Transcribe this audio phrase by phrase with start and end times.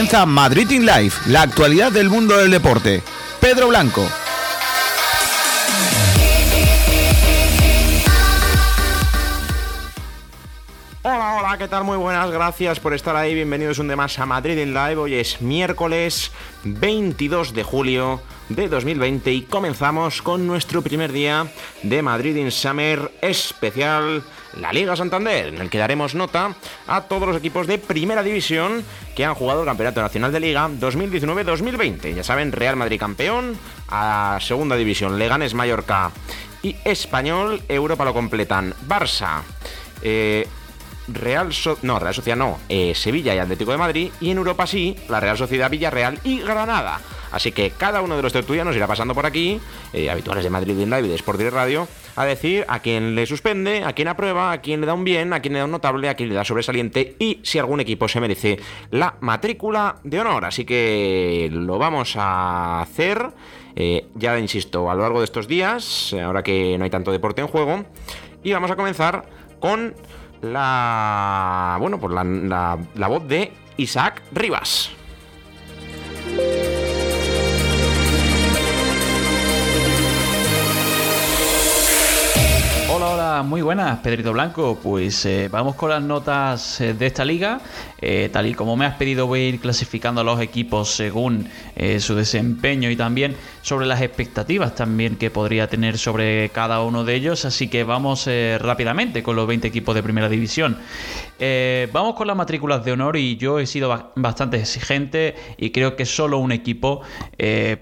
[0.00, 3.02] comienza Madrid in Life, la actualidad del mundo del deporte.
[3.38, 4.08] Pedro Blanco.
[11.02, 11.84] Hola, hola, ¿qué tal?
[11.84, 13.34] Muy buenas, gracias por estar ahí.
[13.34, 14.96] Bienvenidos un día más a Madrid in Live.
[14.96, 16.32] Hoy es miércoles
[16.64, 21.46] 22 de julio de 2020 y comenzamos con nuestro primer día
[21.82, 24.22] de Madrid in Summer especial,
[24.54, 26.54] la Liga Santander, en el que daremos nota
[26.86, 30.68] a todos los equipos de primera división que han jugado el Campeonato Nacional de Liga
[30.68, 32.14] 2019-2020.
[32.14, 33.56] Ya saben, Real Madrid campeón,
[33.88, 36.10] a segunda división Leganes Mallorca
[36.62, 39.42] y Español, Europa lo completan Barça.
[40.02, 40.46] Eh,
[41.08, 41.50] Real
[41.82, 45.20] no, Real Sociedad no, eh, Sevilla y Atlético de Madrid, y en Europa sí, la
[45.20, 47.00] Real Sociedad Villarreal y Granada.
[47.32, 49.60] Así que cada uno de los tertulianos irá pasando por aquí,
[49.92, 53.26] eh, habituales de Madrid Live y de Sport Direct Radio, a decir a quién le
[53.26, 55.70] suspende, a quién aprueba, a quién le da un bien, a quién le da un
[55.70, 58.58] notable, a quién le da sobresaliente y si algún equipo se merece
[58.90, 60.44] la matrícula de honor.
[60.44, 63.30] Así que lo vamos a hacer,
[63.76, 67.40] eh, ya insisto, a lo largo de estos días, ahora que no hay tanto deporte
[67.40, 67.84] en juego,
[68.42, 69.24] y vamos a comenzar
[69.60, 69.94] con
[70.42, 71.76] la.
[71.78, 74.90] Bueno, pues la, la voz de Isaac Rivas.
[83.44, 84.78] Muy buenas, Pedrito Blanco.
[84.82, 87.60] Pues eh, vamos con las notas eh, de esta liga.
[88.00, 91.48] Eh, tal y como me has pedido, voy a ir clasificando a los equipos según
[91.98, 97.14] su desempeño y también sobre las expectativas también que podría tener sobre cada uno de
[97.14, 97.44] ellos.
[97.44, 100.78] Así que vamos rápidamente con los 20 equipos de primera división.
[101.92, 105.96] Vamos con las matrículas de honor y yo he sido ba- bastante exigente y creo
[105.96, 107.00] que solo un equipo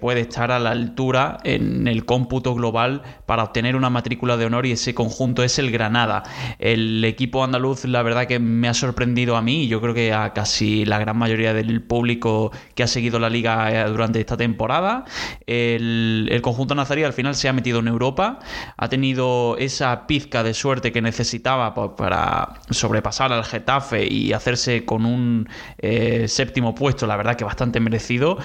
[0.01, 4.67] puede estar a la altura en el cómputo global para obtener una matrícula de honor
[4.67, 6.23] y ese conjunto es el Granada.
[6.59, 10.13] El equipo andaluz la verdad que me ha sorprendido a mí y yo creo que
[10.13, 14.37] a casi la gran mayoría del público que ha seguido la liga eh, durante esta
[14.37, 15.05] temporada.
[15.47, 18.39] El, conjunto nazarí al final se ha metido en Europa,
[18.77, 24.85] ha tenido esa pizca de suerte que necesitaba pa- para sobrepasar al Getafe y hacerse
[24.85, 25.49] con un
[25.79, 28.39] eh, séptimo puesto, la verdad que bastante merecido.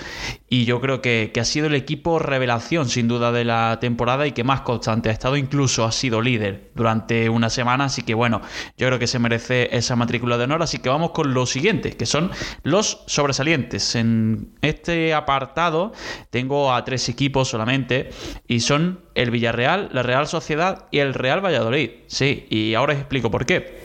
[0.49, 4.25] Y yo creo que, que ha sido el equipo revelación sin duda de la temporada
[4.27, 6.92] y que más constante ha estado, incluso ha sido líder durante
[7.29, 7.85] una semana.
[7.85, 8.41] Así que bueno,
[8.77, 10.63] yo creo que se merece esa matrícula de honor.
[10.63, 12.31] Así que vamos con los siguientes, que son
[12.63, 13.95] los sobresalientes.
[13.95, 15.93] En este apartado
[16.29, 18.09] tengo a tres equipos solamente
[18.47, 21.91] y son el Villarreal, la Real Sociedad y el Real Valladolid.
[22.07, 23.83] Sí, y ahora os explico por qué.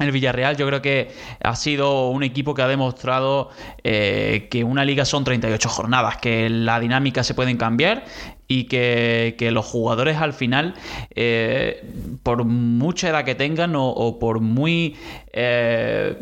[0.00, 1.10] El Villarreal yo creo que
[1.42, 3.50] ha sido un equipo que ha demostrado
[3.84, 8.04] eh, que una liga son 38 jornadas, que la dinámica se pueden cambiar
[8.50, 10.74] y que, que los jugadores al final,
[11.14, 11.88] eh,
[12.24, 14.96] por mucha edad que tengan o, por muy,
[15.32, 16.16] eh,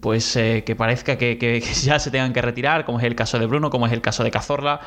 [0.00, 3.46] pues eh, que parezca que, ya se tengan que retirar, como es el caso de
[3.46, 4.80] Bruno, como es el caso de Cazorla,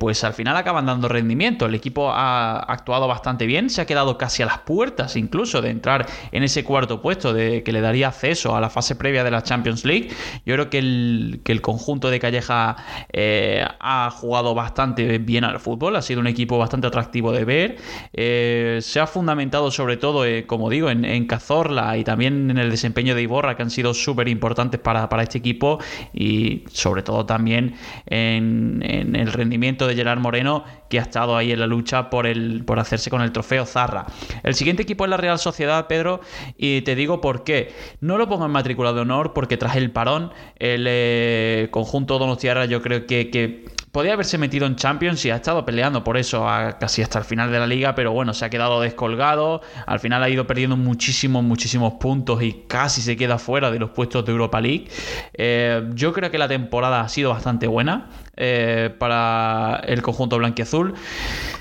[0.00, 1.66] pues al final acaban dando rendimiento.
[1.66, 5.68] El equipo ha actuado bastante bien, se ha quedado casi a las puertas incluso de
[5.68, 9.30] entrar en ese cuarto puesto de que le daría acceso a la fase previa de
[9.30, 10.08] la Champions League.
[10.46, 12.76] Yo creo que el, que el conjunto de Calleja
[13.12, 17.76] ha jugado bastante bien al fútbol, sido un equipo bastante atractivo de ver.
[18.12, 22.58] Eh, se ha fundamentado sobre todo, eh, como digo, en, en Cazorla y también en
[22.58, 25.78] el desempeño de Iborra, que han sido súper importantes para, para este equipo
[26.14, 27.74] y sobre todo también
[28.06, 32.26] en, en el rendimiento de Gerard Moreno, que ha estado ahí en la lucha por,
[32.26, 34.06] el, por hacerse con el trofeo Zarra.
[34.42, 36.20] El siguiente equipo es la Real Sociedad, Pedro,
[36.56, 37.74] y te digo por qué.
[38.00, 42.66] No lo pongo en matrícula de honor porque tras el parón, el eh, conjunto Donostiarra
[42.66, 43.64] yo creo que, que
[43.96, 46.46] podía haberse metido en Champions y ha estado peleando por eso
[46.78, 49.62] casi hasta el final de la liga, pero bueno, se ha quedado descolgado.
[49.86, 53.88] Al final ha ido perdiendo muchísimos, muchísimos puntos y casi se queda fuera de los
[53.88, 54.88] puestos de Europa League.
[55.32, 60.92] Eh, yo creo que la temporada ha sido bastante buena eh, para el conjunto blanquiazul.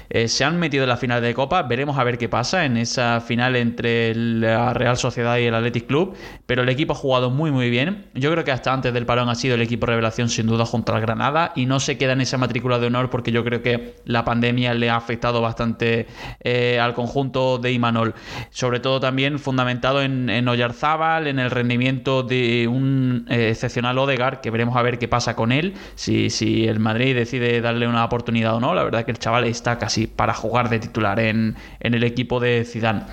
[0.09, 1.63] Eh, se han metido en la final de Copa.
[1.63, 5.87] Veremos a ver qué pasa en esa final entre la Real Sociedad y el Athletic
[5.87, 6.15] Club.
[6.45, 8.05] Pero el equipo ha jugado muy, muy bien.
[8.13, 10.93] Yo creo que hasta antes del parón ha sido el equipo revelación, sin duda, junto
[10.93, 11.51] al Granada.
[11.55, 14.73] Y no se queda en esa matrícula de honor porque yo creo que la pandemia
[14.73, 16.07] le ha afectado bastante
[16.41, 18.13] eh, al conjunto de Imanol.
[18.49, 24.41] Sobre todo también fundamentado en, en Oyarzábal, en el rendimiento de un eh, excepcional Odegar,
[24.41, 25.73] que veremos a ver qué pasa con él.
[25.95, 28.73] Si, si el Madrid decide darle una oportunidad o no.
[28.73, 32.39] La verdad que el chaval está casi para jugar de titular en, en el equipo
[32.39, 33.03] de Zidane.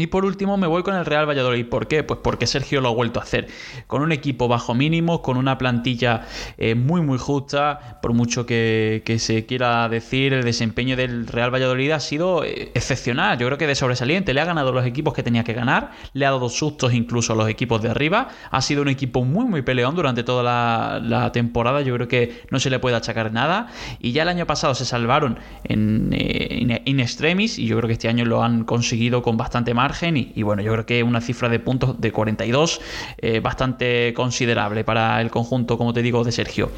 [0.00, 1.66] Y por último me voy con el Real Valladolid.
[1.66, 2.02] ¿Por qué?
[2.02, 3.48] Pues porque Sergio lo ha vuelto a hacer.
[3.86, 7.98] Con un equipo bajo mínimo, con una plantilla eh, muy muy justa.
[8.00, 13.38] Por mucho que, se quiera decir, el desempeño del Real Valladolid ha sido eh, excepcional.
[13.38, 14.34] Yo creo que de sobresaliente.
[14.34, 15.92] Le ha ganado los equipos que tenía que ganar.
[16.12, 18.28] Le ha dado sustos incluso a los equipos de arriba.
[18.50, 21.82] Ha sido un equipo muy muy peleón durante toda la, temporada.
[21.82, 23.68] Yo creo que no se le puede achacar nada.
[24.00, 27.58] Y ya el año pasado se salvaron en eh, in extremis.
[27.58, 29.87] Y yo creo que este año lo han conseguido con bastante más
[30.34, 32.80] y, bueno, yo creo que una cifra de puntos de 42
[33.18, 36.70] eh, bastante considerable para el conjunto, como te digo, de Sergio.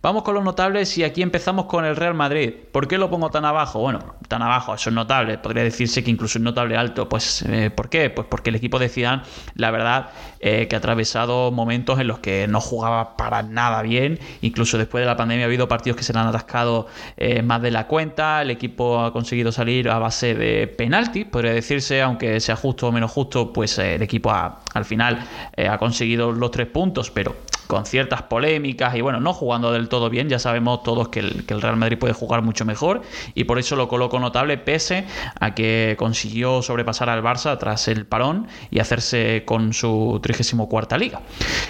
[0.00, 2.52] Vamos con los notables y aquí empezamos con el Real Madrid.
[2.72, 3.80] ¿Por qué lo pongo tan abajo?
[3.80, 5.38] Bueno, tan abajo, eso es notable.
[5.38, 7.08] Podría decirse que incluso es notable alto.
[7.08, 8.10] Pues, eh, ¿por qué?
[8.10, 8.94] Pues porque el equipo de
[9.56, 10.10] la verdad,
[10.40, 14.18] eh, que ha atravesado momentos en los que no jugaba para nada bien.
[14.40, 16.86] Incluso después de la pandemia ha habido partidos que se le han atascado
[17.44, 18.42] más de la cuenta.
[18.42, 22.92] El equipo ha conseguido salir a base de penalti, podría decirse, aunque sea justo o
[22.92, 25.26] menos justo, pues eh, el equipo al final
[25.56, 27.34] eh, ha conseguido los tres puntos, pero
[27.66, 31.60] con ciertas polémicas y bueno, no jugando del todo bien, ya sabemos todos que el,
[31.60, 33.02] Real Madrid puede jugar mucho mejor
[33.34, 35.06] y por eso lo coloco notable pese
[35.40, 41.20] a que consiguió sobrepasar al Barça tras el parón y hacerse con su 34 liga.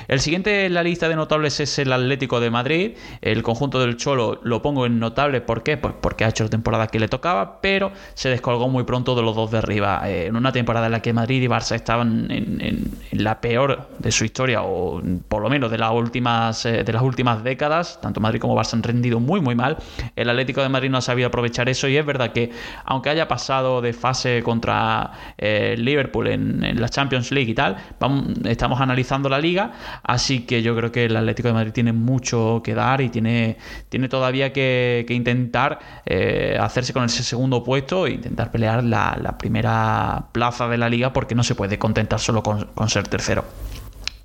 [0.09, 2.93] El siguiente en la lista de notables es el Atlético de Madrid,
[3.23, 5.65] el conjunto del Cholo lo pongo en notable, ¿por?
[5.65, 9.23] Pues porque ha hecho la temporada que le tocaba, pero se descolgó muy pronto de
[9.23, 12.31] los dos de arriba, eh, en una temporada en la que Madrid y Barça estaban
[12.31, 16.85] en, en la peor de su historia o por lo menos de la últimas, eh,
[16.85, 18.01] de las últimas décadas.
[18.01, 19.77] Tanto Madrid como Barça han rendido muy, muy mal.
[20.17, 22.51] El Atlético de Madrid no ha sabido aprovechar eso y es verdad que,
[22.85, 27.77] aunque haya pasado de fase contra eh, Liverpool en, la Champions League y tal,
[28.45, 29.73] estamos analizando la liga,
[30.03, 33.57] así que yo creo que el Atlético de Madrid tiene mucho que dar y tiene,
[33.89, 40.27] tiene todavía que, intentar eh, hacerse con ese segundo puesto e intentar pelear la, primera
[40.33, 43.45] plaza de la liga porque no se puede contentar solo con ser tercero.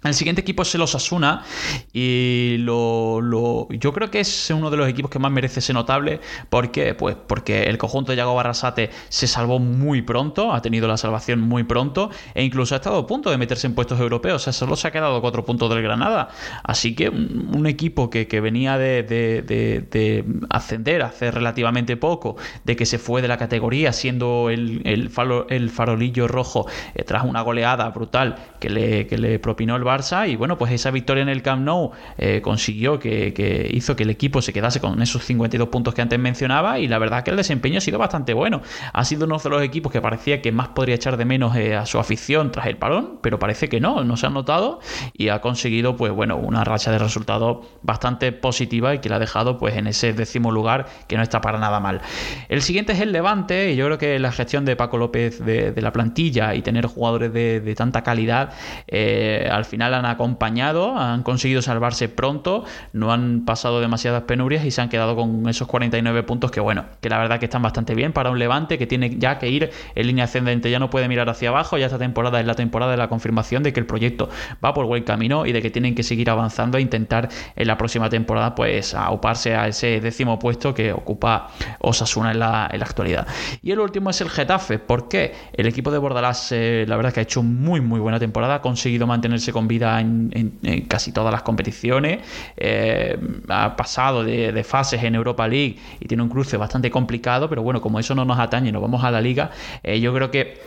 [0.04, 1.44] El siguiente equipo es el Osasuna
[1.92, 6.22] y lo, yo creo que es uno de los equipos que más merece ser notable.
[6.50, 6.94] ¿Por qué?
[6.94, 11.42] Pues porque el conjunto de Yago Barrasate se salvó muy pronto, ha tenido la salvación
[11.42, 14.48] muy pronto e incluso ha estado a punto de meterse en puestos europeos.
[14.48, 16.30] O solo se ha quedado cuatro puntos del Granada.
[16.64, 23.22] Así que un, equipo que, venía de, ascender hace relativamente poco, de que se fue
[23.22, 29.08] de la categoría siendo el, el, farolillo rojo eh, tras una goleada brutal que le,
[29.08, 32.42] que le propinó el Barça y bueno, pues esa victoria en el Camp Nou eh,
[32.42, 36.80] consiguió que, hizo que el equipo se quedase con esos 52 puntos que antes mencionaba
[36.80, 38.62] y la verdad que el desempeño ha sido bastante bueno.
[38.94, 41.76] Ha sido uno de los equipos que parecía que más podría echar de menos eh,
[41.76, 44.80] a su afición tras el parón, pero parece que no, no se ha notado
[45.14, 49.20] y ha conseguido pues bueno, una racha de resultados bastante positiva y que la ha
[49.20, 52.02] dejado pues en ese décimo lugar que no está para nada mal.
[52.48, 55.74] El siguiente es el Levante y yo creo que la gestión de Paco López de,
[55.80, 58.52] la plantilla y tener jugadores de, tanta calidad
[58.88, 64.72] eh, al final han acompañado, han conseguido salvarse pronto, no han pasado demasiadas penurias y
[64.72, 67.96] se han quedado con esos 49 puntos que bueno, que la verdad que están bastante
[67.96, 71.08] bien para un Levante que tiene ya que ir en línea ascendente, ya no puede
[71.08, 73.86] mirar hacia abajo, ya esta temporada es la temporada de la confirmación de que el
[73.86, 74.30] proyecto
[74.64, 77.78] va por buen camino y de que tienen que seguir avanzando e intentar en la
[77.78, 81.50] próxima temporada pues auparse a ese décimo puesto que ocupa
[81.80, 83.28] Osasuna en la, en la actualidad.
[83.62, 85.34] Y el último es el Getafe, ¿por qué?
[85.54, 88.62] El equipo de Bordalás eh, la verdad que ha hecho muy muy buena temporada, ha
[88.62, 90.60] conseguido mantenerse con vida en,
[90.90, 92.20] casi todas las competiciones.
[92.58, 97.64] Eh, ha pasado de, fases en Europa League y tiene un cruce bastante complicado, pero
[97.64, 100.60] bueno, como eso no nos atañe, nos vamos a la liga, eh, yo creo que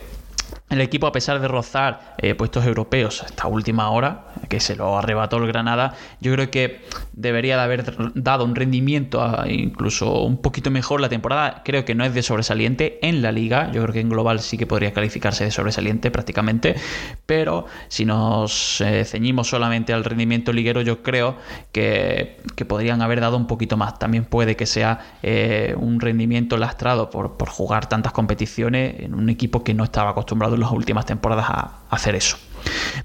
[0.73, 4.97] el equipo, a pesar de rozar eh, puestos europeos esta última hora, que se lo
[4.97, 6.81] arrebató el Granada, yo creo que
[7.13, 11.61] debería de haber dado un rendimiento incluso un poquito mejor la temporada.
[11.63, 13.71] Creo que no es de sobresaliente en la liga.
[13.71, 16.75] Yo creo que en global sí que podría calificarse de sobresaliente prácticamente.
[17.25, 21.37] Pero si nos eh, ceñimos solamente al rendimiento liguero, yo creo
[21.71, 23.99] que, podrían haber dado un poquito más.
[23.99, 29.63] También puede que sea eh, un rendimiento lastrado por jugar tantas competiciones en un equipo
[29.63, 32.37] que no estaba acostumbrado las últimas temporadas a hacer eso.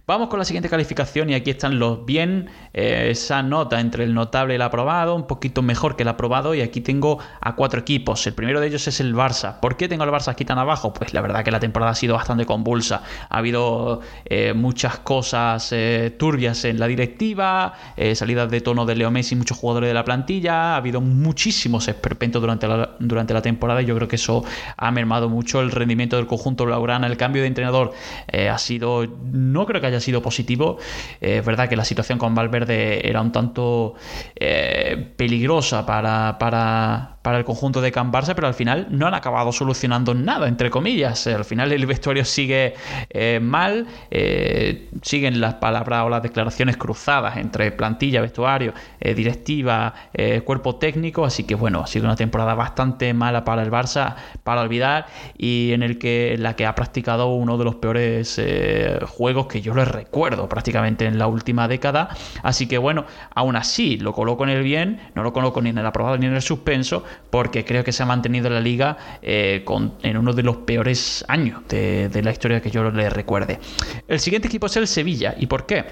[0.08, 4.14] Vamos con la siguiente calificación y aquí están los bien, eh, esa nota entre el
[4.14, 7.80] notable y el aprobado, un poquito mejor que el aprobado y aquí tengo a cuatro
[7.80, 8.26] equipos.
[8.26, 9.60] El primero de ellos es el Barça.
[9.60, 10.94] ¿Por qué tengo al Barça aquí tan abajo?
[10.94, 13.02] Pues la verdad que la temporada ha sido bastante convulsa.
[13.28, 17.74] Ha habido eh, muchas cosas eh, turbias en la directiva,
[18.14, 22.40] salidas de tono de Leo Messi muchos jugadores de la plantilla, ha habido muchísimos esperpentos
[22.40, 24.42] durante la, durante la temporada y yo creo que eso
[24.76, 27.06] ha mermado mucho el rendimiento del conjunto blaugrana.
[27.06, 27.92] El cambio de entrenador
[28.32, 29.06] ha sido
[29.52, 30.78] no creo que haya sido positivo.
[31.20, 33.94] Eh, es verdad que la situación con Valverde era un tanto
[34.36, 39.12] eh, peligrosa para, para, para el conjunto de Can Barça, pero al final no han
[39.12, 41.26] acabado solucionando nada, entre comillas.
[41.26, 42.72] Al final el vestuario sigue
[43.10, 49.92] eh, mal, eh, siguen las palabras o las declaraciones cruzadas entre plantilla, vestuario, eh, directiva,
[50.46, 54.62] cuerpo técnico, así que bueno, ha sido una temporada bastante mala para el Barça, para
[54.62, 55.06] olvidar,
[55.36, 58.40] y en el que la que ha practicado uno de los peores
[59.06, 62.08] juegos que yo les recuerdo prácticamente en la última década.
[62.42, 63.04] Así que bueno,
[63.34, 66.24] aún así lo coloco en el bien, no lo coloco ni en el aprobado ni
[66.24, 69.64] en el suspenso, porque creo que se ha mantenido la liga eh,
[70.02, 73.58] en uno de los peores años de la historia que yo le recuerde.
[74.06, 75.34] El siguiente equipo es el Sevilla.
[75.38, 75.84] ¿Y por qué?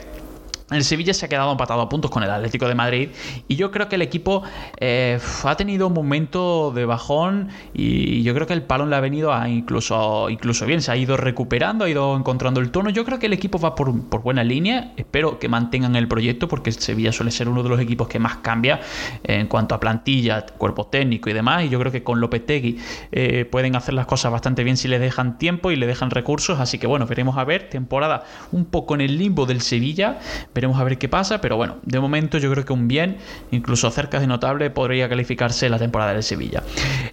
[0.70, 3.10] El Sevilla se ha quedado empatado a puntos con el Atlético de Madrid
[3.46, 4.42] y yo creo que el equipo
[4.78, 9.00] eh, ha tenido un momento de bajón y yo creo que el palón le ha
[9.00, 12.90] venido incluso, incluso bien, se ha ido recuperando, ha ido encontrando el tono.
[12.90, 16.70] Yo creo que el equipo va por, buena línea, espero que mantengan el proyecto porque
[16.70, 18.80] el Sevilla suele ser uno de los equipos que más cambia
[19.22, 21.62] en cuanto a plantilla, cuerpo técnico y demás.
[21.62, 22.76] Y yo creo que con Lopetegui
[23.12, 26.58] eh, pueden hacer las cosas bastante bien si le dejan tiempo y le dejan recursos,
[26.58, 30.18] así que bueno, veremos a ver, temporada un poco en el limbo del Sevilla
[30.56, 33.18] Veremos a ver qué pasa, pero bueno, de momento yo creo que un bien,
[33.50, 36.62] incluso cerca de notable, podría calificarse la temporada del Sevilla.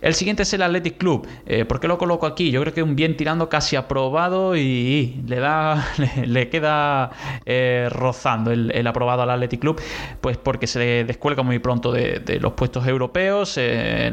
[0.02, 1.28] El siguiente es el Athletic Club.
[1.46, 2.52] Eh, ¿Por qué lo coloco aquí?
[2.52, 5.86] Yo creo que un bien tirando casi aprobado y, le da,
[6.26, 7.12] le, queda
[7.46, 9.82] eh, rozando el, aprobado al Athletic Club,
[10.22, 13.56] pues porque se descuelga muy pronto de, los puestos europeos.
[13.58, 14.10] Eh,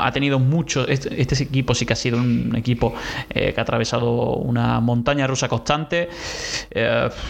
[0.00, 0.88] ha tenido mucho.
[0.88, 2.94] Este, este, equipo sí que ha sido un equipo
[3.28, 6.08] que ha atravesado una montaña rusa constante.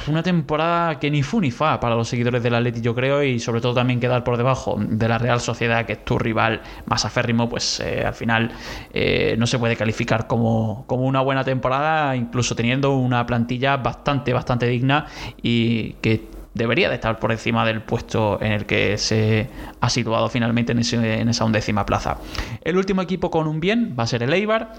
[0.07, 3.75] una temporada que ni fu para los seguidores del Atleti, yo creo, y sobre todo
[3.75, 7.81] también quedar por debajo de la Real Sociedad, que es tu rival más aférrimo, pues
[7.81, 8.51] eh, al final
[8.93, 14.33] eh, no se puede calificar como, como una buena temporada, incluso teniendo una plantilla bastante,
[14.33, 15.07] bastante digna
[15.43, 19.49] y que debería de estar por encima del puesto en el que se
[19.81, 22.17] ha situado finalmente en, en esa undécima plaza.
[22.63, 24.73] El último equipo con un bien va a ser el Eibar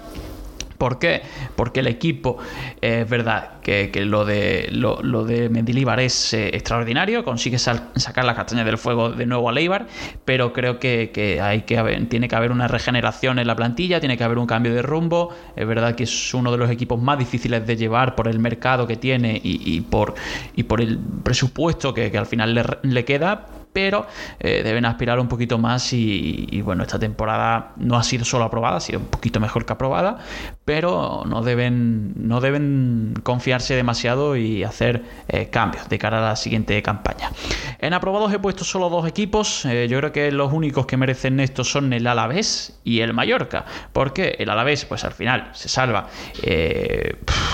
[0.78, 1.22] ¿Por qué?
[1.56, 2.38] Porque el equipo,
[2.80, 8.36] eh, es verdad que, lo de lo, de Mendilibar es eh, extraordinario, consigue sacar las
[8.36, 9.88] castañas del fuego de nuevo a Leibar,
[10.24, 14.24] pero creo que, hay que tiene que haber una regeneración en la plantilla, tiene que
[14.24, 15.34] haber un cambio de rumbo.
[15.56, 18.86] Es verdad que es uno de los equipos más difíciles de llevar por el mercado
[18.86, 20.14] que tiene y, por,
[20.54, 23.46] y por el presupuesto que, al final le queda,
[23.78, 24.08] pero
[24.40, 28.78] eh, deben aspirar un poquito más y, bueno, esta temporada no ha sido solo aprobada,
[28.78, 30.18] ha sido un poquito mejor que aprobada,
[30.64, 36.34] pero no deben, no deben confiarse demasiado y hacer eh, cambios de cara a la
[36.34, 37.30] siguiente campaña.
[37.78, 41.38] En aprobados he puesto solo dos equipos, eh, yo creo que los únicos que merecen
[41.38, 46.08] esto son el Alavés y el Mallorca, porque el Alavés pues al final se salva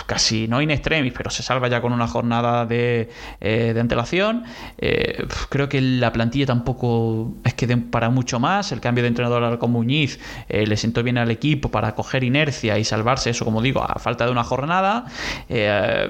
[0.07, 4.45] casi no in extremis, pero se salva ya con una jornada de, de antelación,
[5.51, 8.73] creo que la plantilla tampoco es que den para mucho más.
[8.73, 10.19] El cambio de entrenador con Muñiz
[10.49, 13.99] eh, le sentó bien al equipo para coger inercia y salvarse, eso como digo, a
[13.99, 15.05] falta de una jornada.
[15.51, 16.09] Eh,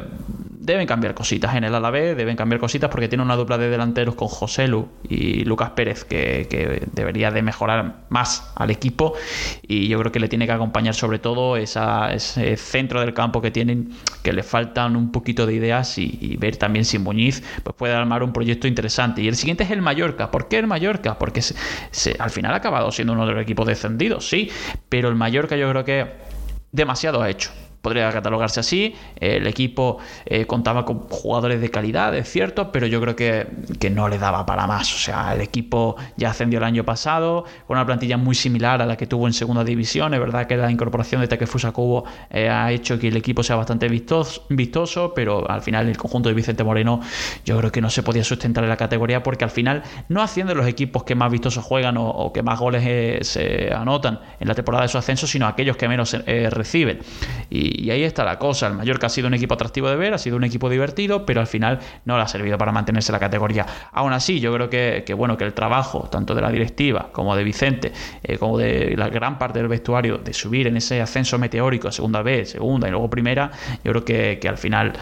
[0.64, 4.14] deben cambiar cositas en el Alavés, deben cambiar cositas porque tiene una dupla de delanteros
[4.14, 9.12] con José Lu y Lucas Pérez que, debería de mejorar más al equipo
[9.62, 13.50] y yo creo que le tiene que acompañar sobre todo ese centro del campo que
[13.50, 13.90] tienen
[14.22, 18.22] que le faltan un poquito de ideas y, ver también si Muñiz pues puede armar
[18.22, 19.22] un proyecto interesante.
[19.22, 20.30] Y el siguiente es el Mallorca.
[20.30, 21.18] ¿por qué el Mallorca?
[21.18, 21.42] porque
[22.18, 24.50] al final ha acabado siendo uno de los equipos descendidos sí,
[24.88, 26.06] pero el Mallorca yo creo que
[26.72, 27.50] demasiado ha hecho
[27.84, 28.96] podría catalogarse así.
[29.20, 33.46] El equipo eh, contaba con jugadores de calidad, es cierto, pero yo creo que,
[33.90, 34.92] no le daba para más.
[34.94, 38.86] O sea, el equipo ya ascendió el año pasado con una plantilla muy similar a
[38.86, 40.14] la que tuvo en segunda división.
[40.14, 43.56] Es verdad que la incorporación de Takefusa Kubo eh, ha hecho que el equipo sea
[43.56, 47.00] bastante vistoso, pero al final el conjunto de Vicente Moreno
[47.44, 50.54] yo creo que no se podía sustentar en la categoría porque al final no haciendo
[50.54, 54.54] los equipos que más vistosos juegan o, que más goles eh, se anotan en la
[54.54, 57.00] temporada de su ascenso, sino aquellos que menos reciben.
[57.50, 58.66] Y, y, ahí está la cosa.
[58.68, 61.40] El Mallorca ha sido un equipo atractivo de ver, ha sido un equipo divertido, pero
[61.40, 63.66] al final no le ha servido para mantenerse en la categoría.
[63.92, 67.44] Aún así, yo creo que, bueno, que el trabajo, tanto de la directiva como de
[67.44, 71.90] Vicente, eh, como de la gran parte del vestuario, de subir en ese ascenso meteórico
[71.92, 73.50] segunda vez, segunda y luego primera,
[73.82, 74.92] yo creo que, al final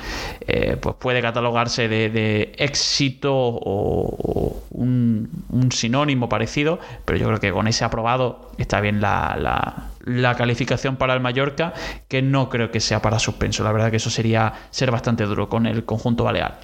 [0.46, 5.28] eh, pues puede catalogarse de, éxito o, un,
[5.72, 9.91] sinónimo parecido, pero yo creo que con ese aprobado está bien la
[10.36, 11.72] calificación para el Mallorca,
[12.08, 13.64] que no creo que sea para suspenso.
[13.64, 16.60] La verdad que eso sería ser bastante duro con el conjunto balear.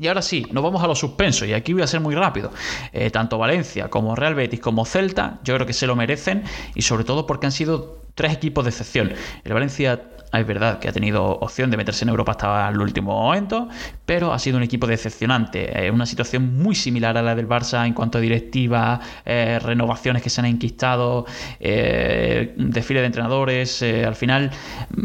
[0.00, 2.52] Y ahora sí, nos vamos a los suspensos y aquí voy a ser muy rápido.
[2.92, 6.82] Eh, tanto Valencia como Real Betis como Celta, yo creo que se lo merecen y
[6.82, 9.12] sobre todo porque han sido tres equipos de excepción.
[9.44, 10.00] El Valencia
[10.32, 13.68] es verdad que ha tenido opción de meterse en Europa hasta el último momento,
[14.04, 15.90] pero ha sido un equipo decepcionante.
[15.92, 20.30] Una situación muy similar a la del Barça en cuanto a directiva, eh, renovaciones que
[20.30, 21.26] se han enquistado,
[21.60, 23.80] eh, desfile de entrenadores.
[23.82, 24.50] Eh, al final,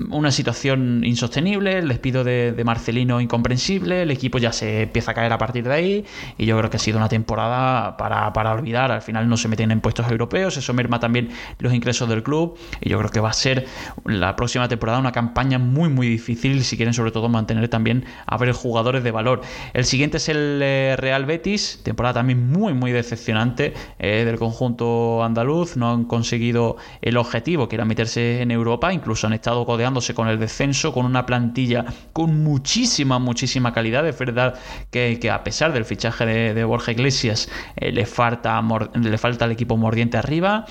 [0.10, 5.34] una situación insostenible, el despido de, Marcelino incomprensible, el equipo ya se empieza a caer
[5.34, 6.06] a partir de ahí
[6.38, 8.92] y yo creo que ha sido una temporada para, para olvidar.
[8.92, 11.30] Al final no se meten en puestos europeos, eso merma también
[11.60, 13.66] los ingresos del club y yo que va a ser
[14.06, 18.38] la próxima temporada una campaña muy muy difícil si quieren sobre todo mantener también a
[18.38, 19.42] ver jugadores de valor.
[19.74, 25.24] El siguiente es el eh, Real Betis, temporada también muy muy decepcionante eh, del conjunto
[25.24, 30.14] andaluz, no han conseguido el objetivo que era meterse en Europa, incluso han estado codeándose
[30.14, 34.56] con el descenso, con una plantilla con muchísima muchísima calidad, es verdad
[34.92, 38.62] que, a pesar del fichaje de, Borja Iglesias eh, le, falta,
[38.94, 40.66] le falta el equipo mordiente arriba.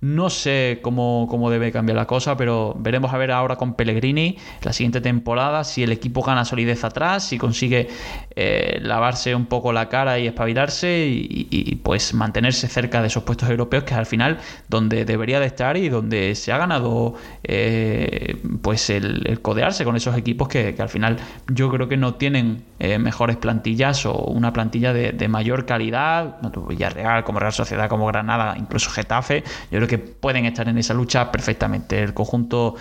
[0.00, 4.36] No sé cómo, cómo, debe cambiar la cosa, pero veremos a ver ahora con Pellegrini
[4.62, 7.88] la siguiente temporada si el equipo gana solidez atrás, si consigue
[8.36, 13.50] eh, lavarse un poco la cara y espabilarse y, pues mantenerse cerca de esos puestos
[13.50, 14.38] europeos que es al final
[14.68, 20.16] donde debería de estar y donde se ha ganado eh, pues el, codearse con esos
[20.16, 21.16] equipos que, al final
[21.48, 26.62] yo creo que no tienen eh, mejores plantillas o una plantilla de, mayor calidad, tanto
[26.62, 31.32] Villarreal como Real Sociedad como Granada, incluso Getafe, yo que pueden estar en esa lucha
[31.32, 32.00] perfectamente.
[32.00, 32.76] El conjunto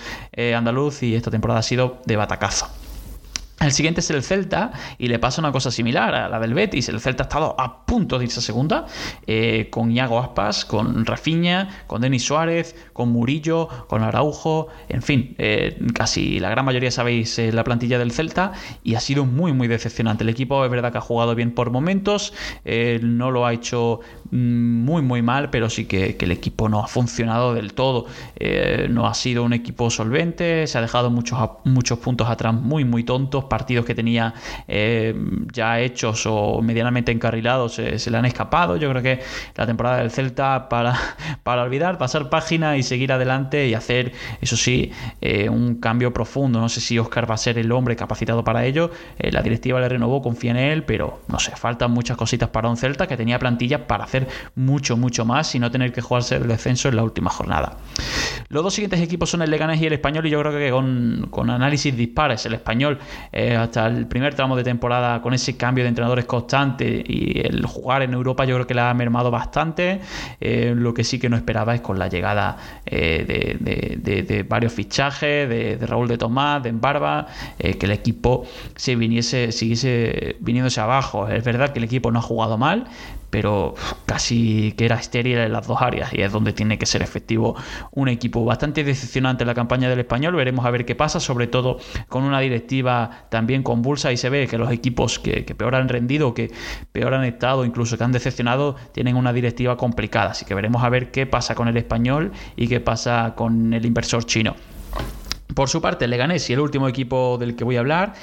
[0.55, 2.86] andaluz y esta temporada ha sido de batacazo.
[3.59, 6.89] El siguiente es el Celta y le pasa una cosa similar a la del Betis.
[6.89, 8.85] El Celta ha estado a punto de irse a segunda
[9.25, 15.33] eh, con Iago Aspas, con Rafinha, con Denis Suárez, con Murillo, con Araujo, en fin,
[15.39, 18.51] eh, casi la gran mayoría sabéis eh, la plantilla del Celta
[18.83, 20.23] y ha sido muy muy decepcionante.
[20.23, 22.33] El equipo es verdad que ha jugado bien por momentos,
[23.01, 26.83] no lo ha hecho mm, muy muy mal, pero sí que, que el equipo no
[26.83, 28.05] ha funcionado del todo.
[28.89, 33.03] no ha sido un equipo solvente, se ha dejado muchos, muchos puntos atrás muy muy
[33.03, 34.33] tontos partidos que tenía
[34.67, 35.15] eh,
[35.51, 38.77] ya hechos o medianamente encarrilados se, le han escapado.
[38.77, 39.19] Yo creo que
[39.55, 40.97] la temporada del Celta para,
[41.43, 46.59] para olvidar, pasar página y seguir adelante y hacer, eso sí, eh, un cambio profundo.
[46.59, 48.91] No sé si Oscar va a ser el hombre capacitado para ello.
[49.19, 52.69] Eh, la directiva le renovó, confía en él, pero no sé, faltan muchas cositas para
[52.69, 56.35] un Celta que tenía plantilla para hacer mucho, mucho más y no tener que jugarse
[56.35, 57.77] el descenso en la última jornada.
[58.49, 61.27] Los dos siguientes equipos son el Leganés y el Español y yo creo que con,
[61.29, 62.99] con análisis dispares, el Español
[63.39, 67.67] eh, hasta el primer tramo de temporada con ese cambio de entrenadores constante y el
[67.67, 70.01] jugar en Europa yo creo que le ha mermado bastante.
[70.41, 75.47] Eh, lo que sí que no esperaba es con la llegada eh, de, varios fichajes,
[75.47, 77.27] de, Raúl de Tomás, de Embarba,
[77.59, 81.27] que el equipo se viniese, siguiese viniéndose abajo.
[81.27, 82.85] Es verdad que el equipo no ha jugado mal,
[83.29, 87.01] pero casi que era estéril en las dos áreas y es donde tiene que ser
[87.01, 87.55] efectivo
[87.91, 88.45] un equipo.
[88.45, 92.39] Bastante decepcionante la campaña del español, veremos a ver qué pasa, sobre todo con una
[92.39, 96.51] directiva también convulsa y se ve que los equipos que, peor han rendido, que
[96.91, 100.89] peor han estado, incluso que han decepcionado, tienen una directiva complicada, así que veremos a
[100.89, 104.55] ver qué pasa con el español y qué pasa con el inversor chino.
[105.57, 108.13] Por su parte, el Leganés y el último equipo del que voy a hablar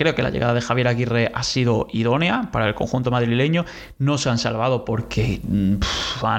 [0.00, 3.66] Creo que la llegada de Javier Aguirre ha sido idónea para el conjunto madrileño.
[3.98, 5.74] No se han salvado porque mm,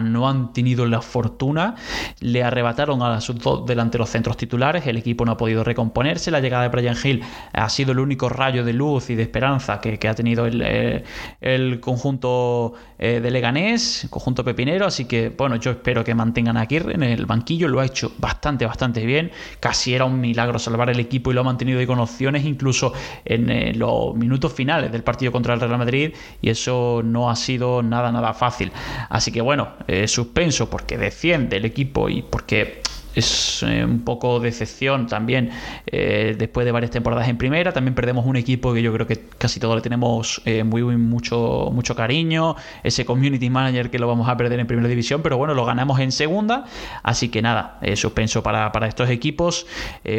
[0.02, 1.76] no han tenido la fortuna.
[2.22, 4.88] Le arrebataron a sus dos delanteros centros titulares.
[4.88, 6.32] El equipo no ha podido recomponerse.
[6.32, 7.22] La llegada de Brian Hill
[7.54, 11.80] ha sido el único rayo de luz y de esperanza que, ha tenido el, eh,
[11.82, 14.88] conjunto eh, de Leganés, el conjunto pepinero.
[14.88, 17.68] Así que, bueno, yo espero que mantengan a Aguirre en el banquillo.
[17.68, 19.30] Lo ha hecho bastante, bastante bien.
[19.60, 22.94] Casi era un milagro salvar el equipo y lo ha mantenido ahí con opciones, incluso
[23.26, 27.36] en en los minutos finales del partido contra el Real Madrid y eso no ha
[27.36, 28.72] sido nada, nada fácil.
[29.10, 32.82] Así que bueno, eh, suspenso porque defiende el equipo y porque
[33.16, 35.52] es eh, un poco decepción también
[35.86, 37.74] eh, después de varias temporadas en primera.
[37.74, 41.70] También perdemos un equipo que yo creo que casi todos le tenemos eh, muy, mucho,
[41.74, 42.56] mucho cariño.
[42.84, 46.00] Ese community manager que lo vamos a perder en primera división, pero bueno, lo ganamos
[46.00, 46.66] en segunda.
[47.04, 49.68] Así que nada, suspenso para, para, estos equipos,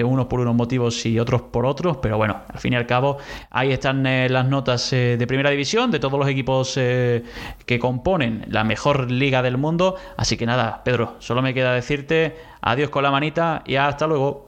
[0.05, 1.98] unos por unos motivos y otros por otros.
[1.98, 3.18] Pero bueno, al fin y al cabo,
[3.50, 9.11] ahí están las notas de primera división de todos los equipos que componen la mejor
[9.11, 9.96] liga del mundo.
[10.16, 14.46] Así que nada, Pedro, solo me queda decirte Adiós con la manita y hasta luego.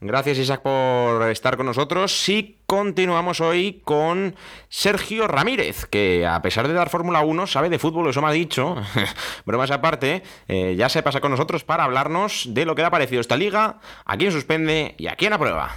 [0.00, 4.36] Gracias Isaac por estar con nosotros y continuamos hoy con
[4.68, 8.32] Sergio Ramírez, que a pesar de dar Fórmula 1 sabe de fútbol, eso me ha
[8.32, 8.76] dicho,
[9.46, 12.90] bromas aparte, eh, ya se pasa con nosotros para hablarnos de lo que le ha
[12.90, 15.74] parecido esta liga, a quién suspende y a quién aprueba.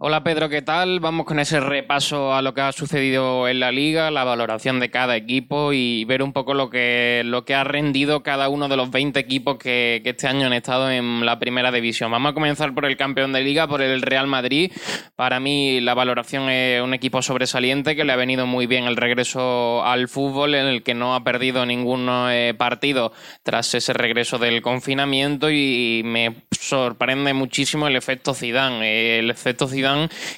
[0.00, 1.00] Hola Pedro, ¿qué tal?
[1.00, 4.90] Vamos con ese repaso a lo que ha sucedido en la liga, la valoración de
[4.92, 8.76] cada equipo y ver un poco lo que, lo que ha rendido cada uno de
[8.76, 12.12] los 20 equipos que, este año han estado en la primera división.
[12.12, 14.70] Vamos a comenzar por el campeón de liga, por el Real Madrid.
[15.16, 18.94] Para mí la valoración es un equipo sobresaliente que le ha venido muy bien el
[18.94, 24.38] regreso al fútbol en el que no ha perdido ningún eh, partido tras ese regreso
[24.38, 29.18] del confinamiento y me sorprende muchísimo el efecto Zidane.
[29.18, 29.87] El efecto Zidane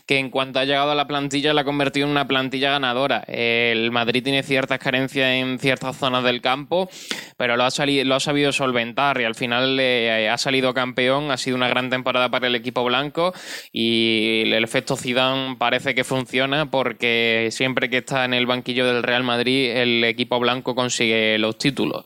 [0.07, 3.25] que en cuanto ha llegado a la plantilla la ha convertido en una plantilla ganadora.
[3.27, 6.89] El Madrid tiene ciertas carencias en ciertas zonas del campo,
[7.37, 7.71] pero lo ha,
[8.05, 11.31] lo ha sabido solventar y al final eh, ha salido campeón.
[11.31, 13.33] Ha sido una gran temporada para el equipo blanco
[13.73, 19.03] y el efecto Zidane parece que funciona porque siempre que está en el banquillo del
[19.03, 22.05] Real Madrid el equipo blanco consigue los títulos.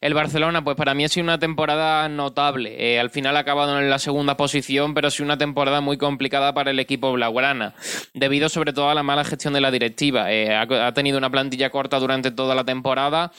[0.00, 2.74] El Barcelona, pues para mí ha sido una temporada notable.
[2.78, 5.98] Eh, al final ha acabado en la segunda posición, pero ha sido una temporada muy
[5.98, 7.74] complicada para el equipo blaugrana,
[8.14, 10.32] debido sobre todo a la mala gestión de la directiva.
[10.32, 13.32] Eh, ha, tenido una plantilla corta durante toda la temporada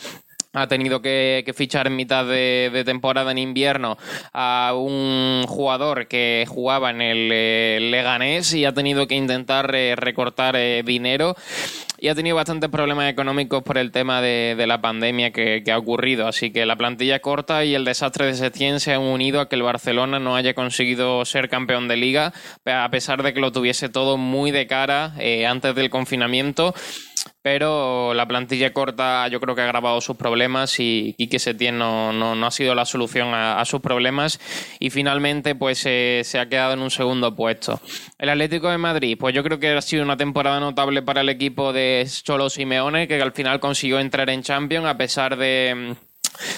[0.53, 3.97] ha tenido que, fichar en mitad de, temporada en invierno
[4.33, 9.95] a un jugador que jugaba en el eh, Leganés y ha tenido que intentar eh,
[9.95, 11.35] recortar dinero
[12.01, 16.27] y ha tenido bastantes problemas económicos por el tema de, la pandemia que, ha ocurrido.
[16.27, 19.55] Así que la plantilla corta y el desastre de Setién se han unido a que
[19.55, 22.33] el Barcelona no haya conseguido ser campeón de liga,
[22.65, 26.73] a pesar de que lo tuviese todo muy de cara eh, antes del confinamiento
[27.41, 32.13] pero la plantilla corta yo creo que ha agravado sus problemas y Quique Setién no,
[32.13, 34.39] no, ha sido la solución a, sus problemas
[34.79, 37.79] y finalmente pues se ha quedado en un segundo puesto.
[38.17, 41.29] El Atlético de Madrid, pues yo creo que ha sido una temporada notable para el
[41.29, 45.95] equipo de Cholo Simeone que al final consiguió entrar en Champions a pesar de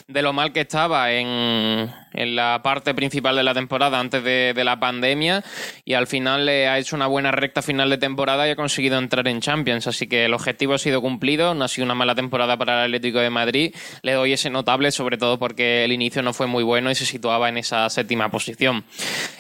[0.08, 4.54] de lo mal que estaba en, en la parte principal de la temporada antes de,
[4.64, 5.44] la pandemia
[5.84, 8.98] y al final le ha hecho una buena recta final de temporada y ha conseguido
[8.98, 9.88] entrar en Champions.
[9.88, 12.92] Así que el objetivo ha sido cumplido, no ha sido una mala temporada para el
[12.92, 13.76] Atlético de Madrid.
[14.04, 17.06] Le doy ese notable, sobre todo porque el inicio no fue muy bueno y se
[17.06, 18.86] situaba en esa séptima posición.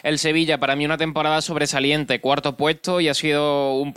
[0.02, 3.94] El Sevilla, para mí una temporada sobresaliente, cuarto puesto y ha sido un,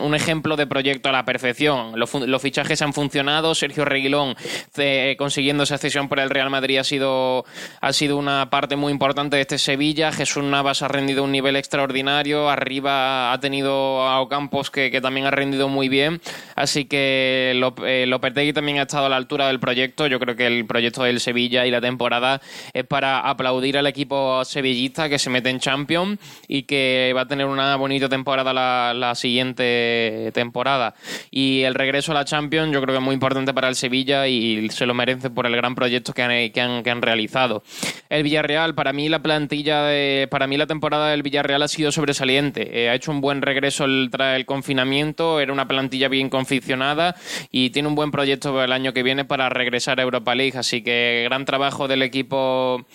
[0.00, 1.98] un, ejemplo de proyecto a la perfección.
[1.98, 4.36] Los, fichajes han funcionado, Sergio Reguilón
[4.76, 7.44] eh, consiguiendo cesión por el Real Madrid ha sido,
[7.80, 10.12] ha sido una parte muy importante de este Sevilla.
[10.12, 12.48] Jesús Navas ha rendido un nivel extraordinario.
[12.48, 16.20] Arriba ha tenido a Ocampos que, que también ha rendido muy bien.
[16.54, 17.52] Así que
[17.86, 20.06] eh, Lopetegui también ha estado a la altura del proyecto.
[20.06, 22.40] Yo creo que el proyecto del Sevilla y la temporada
[22.72, 27.26] es para aplaudir al equipo sevillista que se mete en Champions y que va a
[27.26, 30.94] tener una bonita temporada la, la siguiente temporada.
[31.30, 34.26] Y el regreso a la Champions yo creo que es muy importante para el Sevilla
[34.26, 37.62] y se lo merece por el gran proyecto que han, que han, que han realizado.
[38.08, 41.92] El Villarreal, para mí la plantilla, de, para mí la temporada del Villarreal ha sido
[41.92, 42.84] sobresaliente.
[42.84, 47.16] Eh, ha hecho un buen regreso tras el confinamiento, era una plantilla bien confeccionada
[47.50, 50.58] y tiene un buen proyecto el año que viene para regresar a Europa League.
[50.58, 52.86] Así que gran trabajo del equipo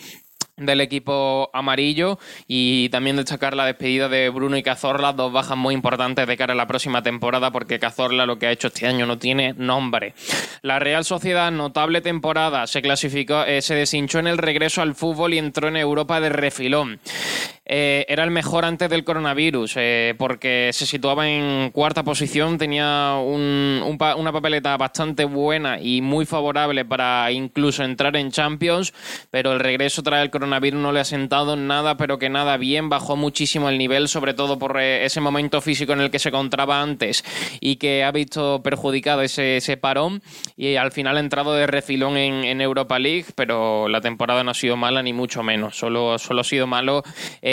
[0.66, 5.74] del equipo amarillo y también destacar la despedida de Bruno y Cazorla, dos bajas muy
[5.74, 9.06] importantes de cara a la próxima temporada porque Cazorla lo que ha hecho este año
[9.06, 10.14] no tiene nombre.
[10.62, 15.34] La Real Sociedad, notable temporada, se clasificó, eh, se deshinchó en el regreso al fútbol
[15.34, 17.00] y entró en Europa de refilón.
[17.66, 23.16] Eh, era el mejor antes del coronavirus, eh, porque se situaba en cuarta posición, tenía
[23.16, 28.94] una papeleta bastante buena y muy favorable para incluso entrar en Champions,
[29.32, 32.90] pero el regreso tras el coronavirus no le ha sentado nada, pero que nada bien,
[32.90, 36.30] bajó muchísimo el nivel, sobre todo por eh, ese momento físico en el que se
[36.30, 37.24] encontraba antes
[37.62, 40.22] y que ha visto perjudicado ese, parón
[40.58, 44.54] y al final ha entrado de refilón en, Europa League, pero la temporada no ha
[44.54, 47.04] sido mala ni mucho menos, solo, solo ha sido malo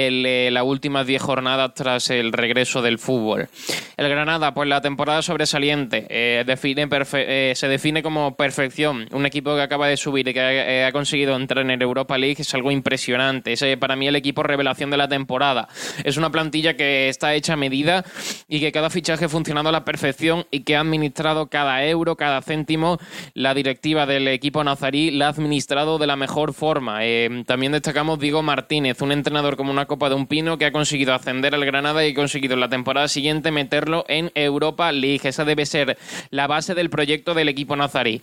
[0.07, 3.49] el, las últimas 10 jornadas tras el regreso del fútbol.
[3.97, 9.07] El Granada, pues la temporada sobresaliente, eh, define eh, se define como perfección.
[9.13, 12.17] Un equipo que acaba de subir y que ha, ha, conseguido entrar en el Europa
[12.17, 13.53] League es algo impresionante.
[13.53, 15.69] Es para mí el equipo revelación de la temporada.
[16.05, 18.05] Es una plantilla que está hecha a medida
[18.49, 22.17] y que cada fichaje ha funcionado a la perfección y que ha administrado cada euro,
[22.17, 22.99] cada céntimo.
[23.35, 27.05] La directiva del equipo nazarí la ha administrado de la mejor forma.
[27.05, 30.71] Eh, también destacamos Diego Martínez, un entrenador como una copa de un pino que ha
[30.71, 35.29] conseguido ascender al Granada y ha conseguido en la temporada siguiente meterlo en Europa League.
[35.29, 35.99] Esa debe ser
[36.31, 38.23] la base del proyecto del equipo nazarí.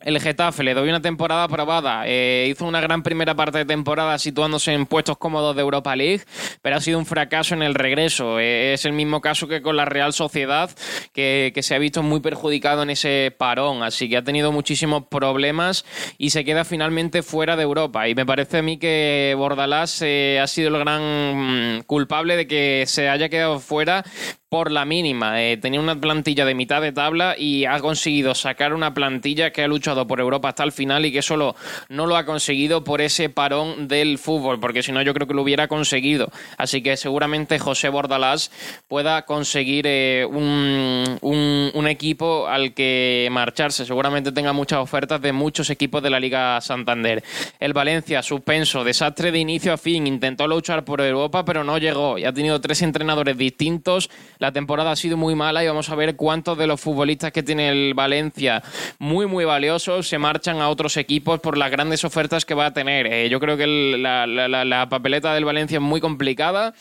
[0.00, 2.04] El Getafe le doy una temporada aprobada.
[2.06, 6.22] Eh, hizo una gran primera parte de temporada situándose en puestos cómodos de Europa League,
[6.62, 8.38] pero ha sido un fracaso en el regreso.
[8.38, 10.70] Eh, es el mismo caso que con la Real Sociedad,
[11.12, 13.82] que, se ha visto muy perjudicado en ese parón.
[13.82, 15.84] Así que ha tenido muchísimos problemas
[16.16, 18.08] y se queda finalmente fuera de Europa.
[18.08, 22.46] Y me parece a mí que Bordalás eh, ha sido el gran mm, culpable de
[22.46, 24.04] que se haya quedado fuera
[24.48, 25.42] por la mínima.
[25.42, 29.62] Eh, tenía una plantilla de mitad de tabla y ha conseguido sacar una plantilla que
[29.62, 31.54] ha luchado por Europa hasta el final y que solo
[31.88, 35.34] no lo ha conseguido por ese parón del fútbol, porque si no yo creo que
[35.34, 36.30] lo hubiera conseguido.
[36.56, 38.50] Así que seguramente José Bordalás
[38.88, 43.84] pueda conseguir eh, un, un, equipo al que marcharse.
[43.84, 47.22] Seguramente tenga muchas ofertas de muchos equipos de la Liga Santander.
[47.60, 52.18] El Valencia, suspenso, desastre de inicio a fin, intentó luchar por Europa, pero no llegó
[52.18, 55.94] y ha tenido tres entrenadores distintos la temporada ha sido muy mala y vamos a
[55.94, 58.62] ver cuántos de los futbolistas que tiene el Valencia,
[58.98, 62.72] muy, muy valiosos, se marchan a otros equipos por las grandes ofertas que va a
[62.72, 63.06] tener.
[63.06, 66.74] Eh, yo creo que la, papeleta del Valencia es muy complicada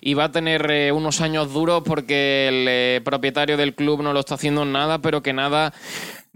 [0.00, 4.12] y va a tener eh, unos años duros porque el eh, propietario del club no
[4.12, 5.72] lo está haciendo nada, pero que nada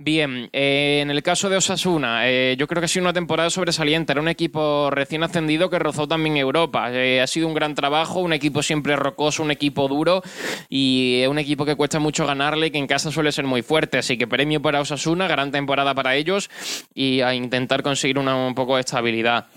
[0.03, 3.51] Bien, eh, en el caso de Osasuna, eh, yo creo que ha sido una temporada
[3.51, 4.13] sobresaliente.
[4.13, 6.91] Era un equipo recién ascendido que rozó también Europa.
[6.91, 10.23] Eh, ha sido un gran trabajo, un equipo siempre rocoso, un equipo duro
[10.71, 13.99] y un equipo que cuesta mucho ganarle y que en casa suele ser muy fuerte.
[13.99, 16.49] Así que premio para Osasuna, gran temporada para ellos
[16.95, 19.49] y a intentar conseguir una, un poco de estabilidad.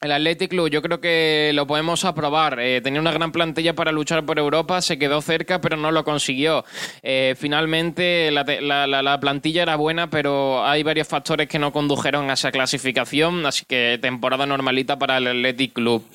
[0.00, 2.60] El Athletic Club, yo creo que lo podemos aprobar.
[2.60, 6.04] Eh, tenía una gran plantilla para luchar por Europa, se quedó cerca, pero no lo
[6.04, 6.64] consiguió.
[7.02, 12.52] Eh, finalmente, la, plantilla era buena, pero hay varios factores que no condujeron a esa
[12.52, 16.06] clasificación, así que temporada normalita para el Athletic Club.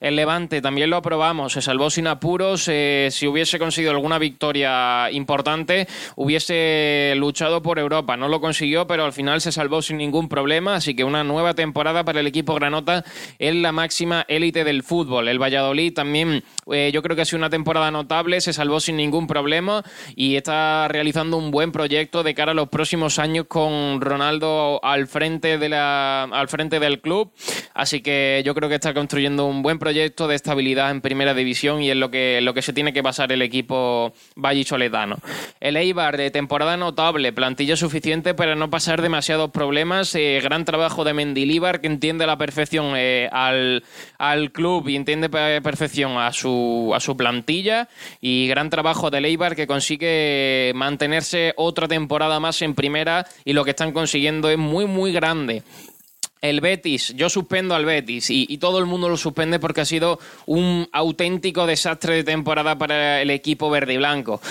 [0.00, 2.68] El Levante también lo aprobamos, se salvó sin apuros.
[2.68, 8.16] Eh, si hubiese conseguido alguna victoria importante, hubiese luchado por Europa.
[8.16, 11.54] No lo consiguió, pero al final se salvó sin ningún problema, así que una nueva
[11.54, 13.04] temporada para el equipo Granota
[13.38, 15.28] en la máxima élite del fútbol.
[15.28, 18.96] El Valladolid también eh, yo creo que ha sido una temporada notable, se salvó sin
[18.96, 19.82] ningún problema
[20.16, 25.06] y está realizando un buen proyecto de cara a los próximos años con Ronaldo al
[25.06, 27.32] frente, de la, al frente del club.
[27.74, 31.82] Así que yo creo que está construyendo un buen proyecto de estabilidad en primera división
[31.82, 35.18] y es lo que, lo que se tiene que basar el equipo vallisoletano.
[35.60, 40.14] El Eibar, de temporada notable, plantilla suficiente para no pasar demasiados problemas.
[40.14, 43.84] Eh, gran trabajo de Mendilíbar que entiende a la perfección eh, al,
[44.16, 47.90] al club y entiende a perfección a su a su plantilla
[48.22, 53.64] y gran trabajo de Leibar que consigue mantenerse otra temporada más en primera y lo
[53.64, 55.62] que están consiguiendo es muy muy grande
[56.44, 60.18] el Betis, yo suspendo al Betis y, todo el mundo lo suspende porque ha sido
[60.44, 64.42] un auténtico desastre de temporada para el equipo verde y blanco.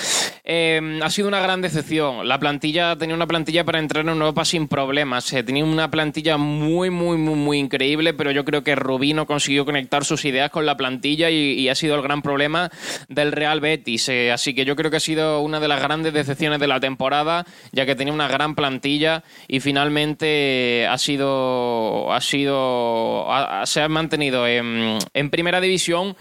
[0.44, 2.28] Em, ha sido una gran decepción.
[2.28, 5.32] La plantilla tenía una plantilla para entrar en Europa sin problemas.
[5.34, 9.28] Eh, tenía una plantilla muy, muy, muy, muy increíble, pero yo creo que Rubí no
[9.28, 12.72] consiguió conectar sus ideas con la plantilla y, ha sido el gran problema
[13.08, 14.10] del Real Betis.
[14.10, 16.80] Eh, así que yo creo que ha sido una de las grandes decepciones de la
[16.80, 23.26] temporada, ya que tenía una gran plantilla y finalmente ha sido ha sido,
[23.66, 26.16] se ha mantenido en, en primera división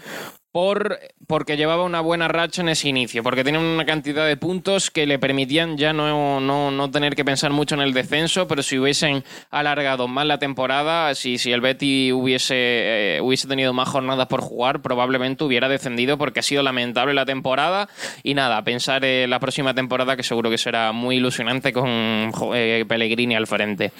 [0.53, 4.91] por, porque llevaba una buena racha en ese inicio, porque tenía una cantidad de puntos
[4.91, 8.77] que le permitían ya no, no, tener que pensar mucho en el descenso, pero si
[8.77, 14.27] hubiesen alargado más la temporada, si, si el Betty hubiese, eh, hubiese tenido más jornadas
[14.27, 17.89] por jugar, probablemente hubiera descendido porque ha sido lamentable la temporada.
[18.21, 22.85] Y nada, pensar en la próxima temporada que seguro que será muy ilusionante con eh,
[22.87, 23.91] Pellegrini al frente.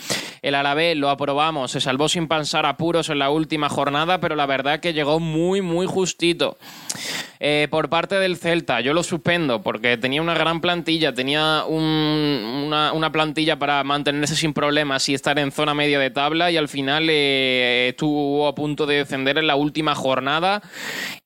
[0.44, 4.46] El Alavés lo aprobamos, se salvó sin pasar apuros en la última jornada, pero la
[4.46, 6.43] verdad que llegó muy, muy justito
[7.40, 13.12] eh, por parte del Celta, yo lo suspendo porque tenía una gran plantilla, tenía una,
[13.12, 17.08] plantilla para mantenerse sin problemas y estar en zona media de tabla y al final
[17.10, 20.62] eh, estuvo a punto de descender en la última jornada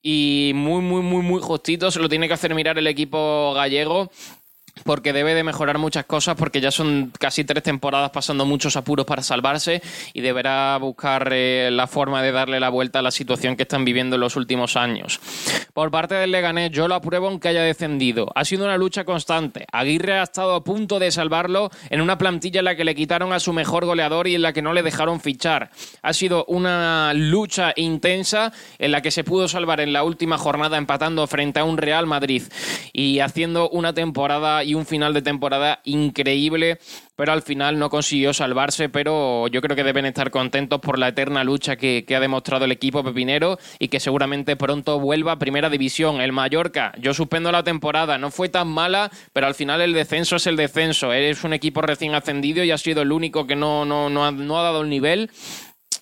[0.01, 4.11] y muy, muy, muy, muy justito se lo tiene que hacer mirar el equipo gallego
[4.83, 9.05] porque debe de mejorar muchas cosas porque ya son casi tres temporadas pasando muchos apuros
[9.05, 9.81] para salvarse
[10.13, 13.85] y deberá buscar eh, la forma de darle la vuelta a la situación que están
[13.85, 15.19] viviendo en los últimos años.
[15.73, 18.31] Por parte del Leganés, yo lo apruebo aunque haya descendido.
[18.35, 19.65] Ha sido una lucha constante.
[19.71, 23.33] Aguirre ha estado a punto de salvarlo en una plantilla en la que le quitaron
[23.33, 25.69] a su mejor goleador y en la que no le dejaron fichar.
[26.01, 30.77] Ha sido una lucha intensa en la que se pudo salvar en la última jornada
[30.77, 32.43] empatando frente a un Real Madrid
[32.93, 36.79] y haciendo una temporada y un final de temporada increíble
[37.17, 41.09] pero al final no consiguió salvarse, pero yo creo que deben estar contentos por la
[41.09, 45.69] eterna lucha que, ha demostrado el equipo pepinero y que seguramente pronto vuelva a primera
[45.69, 46.21] división.
[46.21, 50.35] El Mallorca, yo suspendo la temporada, no fue tan mala, pero al final el descenso
[50.35, 51.11] es el descenso.
[51.11, 54.31] Es un equipo recién ascendido y ha sido el único que no, no, no, ha,
[54.31, 55.31] no ha dado el nivel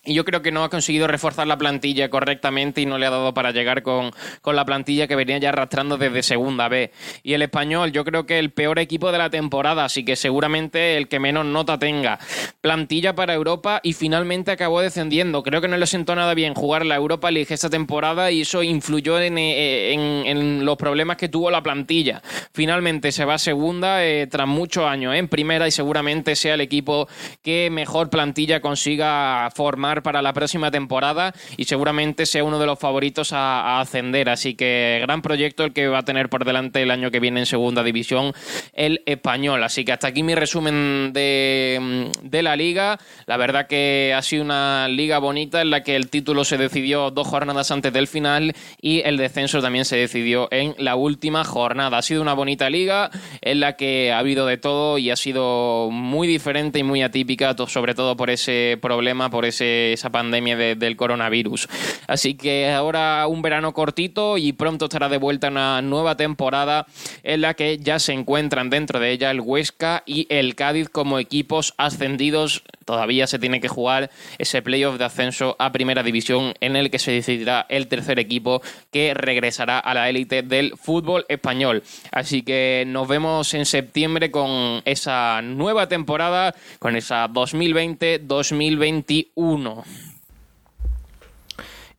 [0.05, 3.09] y yo creo que no ha conseguido reforzar la plantilla correctamente y no le ha
[3.09, 6.91] dado para llegar con, con, la plantilla que venía ya arrastrando desde segunda B.
[7.23, 10.97] Y el español, yo creo que el peor equipo de la temporada, así que seguramente
[10.97, 12.19] el que menos nota tenga.
[12.61, 15.43] Plantilla para Europa y finalmente acabó descendiendo.
[15.43, 18.63] Creo que no le sentó nada bien jugar la Europa League esta temporada y eso
[18.63, 22.21] influyó en, eh, en, los problemas que tuvo la plantilla.
[22.53, 26.61] Finalmente se va a segunda eh, tras muchos años en primera y seguramente sea el
[26.61, 27.07] equipo
[27.41, 32.79] que mejor plantilla consiga formar para la próxima temporada y seguramente sea uno de los
[32.79, 34.29] favoritos a, ascender.
[34.29, 37.41] Así que gran proyecto el que va a tener por delante el año que viene
[37.41, 38.33] en segunda división
[38.73, 39.63] el español.
[39.63, 42.99] Así que hasta aquí mi resumen de, de la liga.
[43.25, 47.11] La verdad que ha sido una liga bonita en la que el título se decidió
[47.11, 51.97] dos jornadas antes del final y el descenso también se decidió en la última jornada.
[51.97, 53.09] Ha sido una bonita liga
[53.41, 57.55] en la que ha habido de todo y ha sido muy diferente y muy atípica,
[57.67, 61.67] sobre todo por ese problema, por ese esa pandemia del coronavirus.
[62.07, 66.85] Así que ahora un verano cortito y pronto estará de vuelta una nueva temporada
[67.23, 71.19] en la que ya se encuentran dentro de ella el Huesca y el Cádiz como
[71.19, 72.63] equipos ascendidos.
[72.85, 76.99] Todavía se tiene que jugar ese playoff de ascenso a primera división en el que
[76.99, 81.83] se decidirá el tercer equipo que regresará a la élite del fútbol español.
[82.11, 89.74] Así que nos vemos en septiembre con esa nueva temporada, con esa 2020-2021.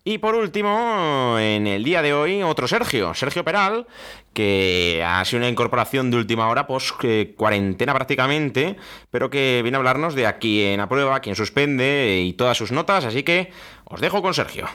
[0.08, 3.88] Y por último, en el día de hoy, otro Sergio, Sergio Peral,
[4.32, 6.92] que ha sido una incorporación de última hora, pues
[7.34, 8.76] cuarentena prácticamente,
[9.10, 13.04] pero que viene a hablarnos de a quién aprueba, quién suspende y todas sus notas,
[13.04, 13.50] así que
[13.84, 14.68] os dejo con Sergio.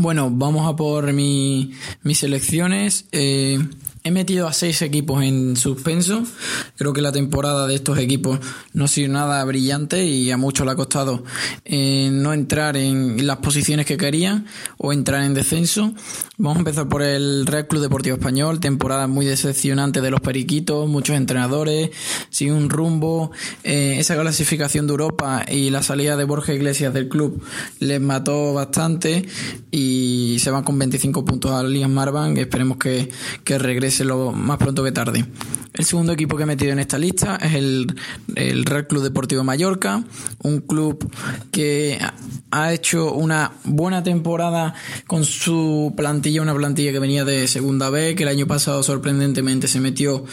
[0.00, 1.74] Bueno, vamos a por mis
[2.14, 3.06] selecciones.
[3.10, 3.58] Eh,
[4.08, 6.22] He metido a seis equipos en suspenso.
[6.76, 8.40] Creo que la temporada de estos equipos
[8.72, 11.24] no ha sido nada brillante y a muchos le ha costado
[11.66, 14.46] eh, no entrar en las posiciones que querían
[14.78, 15.92] o entrar en descenso.
[16.38, 18.60] Vamos a empezar por el Real Club Deportivo Español.
[18.60, 21.90] Temporada muy decepcionante de los periquitos, muchos entrenadores,
[22.30, 23.32] sin un rumbo.
[23.62, 27.42] Eh, esa clasificación de Europa y la salida de Borja Iglesias del club
[27.80, 29.28] les mató bastante
[29.70, 29.87] y
[30.38, 32.36] se van con 25 puntos a Liga Marban.
[32.36, 33.08] Esperemos que,
[33.44, 35.24] que regrese lo más pronto que tarde.
[35.72, 37.94] El segundo equipo que he metido en esta lista es el,
[38.34, 40.02] el Real Club Deportivo Mallorca,
[40.42, 41.08] un club
[41.52, 41.98] que
[42.50, 44.74] ha hecho una buena temporada
[45.06, 49.68] con su plantilla, una plantilla que venía de Segunda B, que el año pasado sorprendentemente
[49.68, 50.24] se metió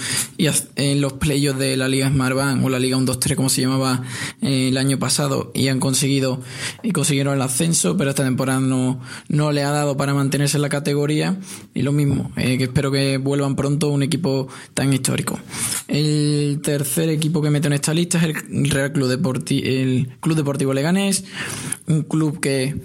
[0.76, 4.04] en los playoffs de la Liga Smartbank o la Liga 1-2-3 como se llamaba
[4.42, 6.42] eh, el año pasado y han conseguido
[6.84, 10.62] y consiguieron el ascenso, pero esta temporada no, no le ha dado para mantenerse en
[10.62, 11.38] la categoría
[11.74, 15.40] y lo mismo, eh, que espero que vuelvan pronto un equipo tan histórico.
[15.88, 20.36] El tercer equipo que meto en esta lista es el Real Club, Deportivo, el Club
[20.36, 21.26] Deportivo Leganés,
[22.08, 22.76] club que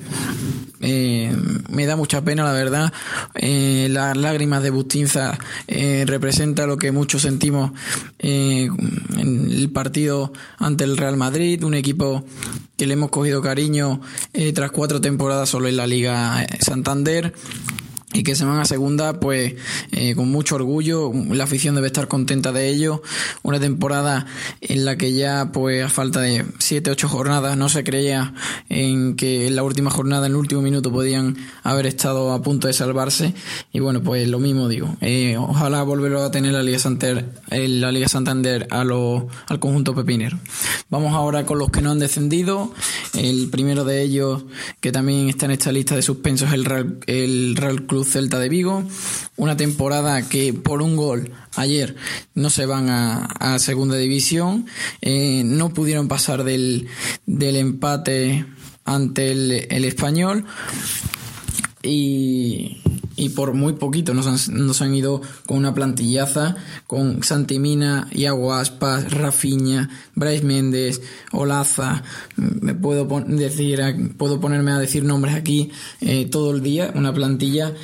[0.80, 1.35] eh,
[1.68, 2.92] me da mucha pena, la verdad.
[3.35, 7.72] Eh, las lágrimas de Bustinza eh, representa lo que muchos sentimos
[8.18, 12.24] en el partido ante el Real Madrid, un equipo
[12.76, 14.00] que le hemos cogido cariño
[14.54, 17.35] tras cuatro temporadas solo en la Liga Santander
[18.12, 19.54] y que se van a segunda pues
[19.92, 21.12] eh, con mucho orgullo.
[21.30, 23.02] La afición debe estar contenta de ello.
[23.42, 24.26] Una temporada
[24.60, 28.34] en la que ya pues a falta de 7 8 jornadas no se creía
[28.68, 32.66] en que en la última jornada en el último minuto podían haber estado a punto
[32.66, 33.34] de salvarse.
[33.72, 34.96] Y bueno pues lo mismo digo.
[35.00, 39.94] Eh, ojalá volverlo a tener la Liga Santander la Liga Santander a lo, al conjunto
[39.94, 40.38] pepinero.
[40.88, 42.72] Vamos ahora con los que no han descendido.
[43.14, 44.44] El primero de ellos
[44.80, 48.48] que también está en esta lista de suspensos el Real, el Real Club Celta de
[48.48, 48.84] Vigo.
[49.36, 51.96] Una temporada que por un gol ayer
[52.34, 54.66] no se van a, segunda división.
[55.00, 56.88] Eh, no pudieron pasar del,
[57.26, 58.46] del empate
[58.84, 60.44] ante el, el español.
[61.82, 62.82] Y,
[63.20, 66.56] y por muy poquito nos han, nos han ido con una plantillaza
[66.87, 71.02] con Santimina, Iago Aspas, Rafiña, Bryce Méndez,
[71.33, 72.02] Olaza,
[72.37, 73.80] me puedo decir,
[74.16, 77.74] puedo ponerme a decir nombres aquí eh, todo el día, una plantilla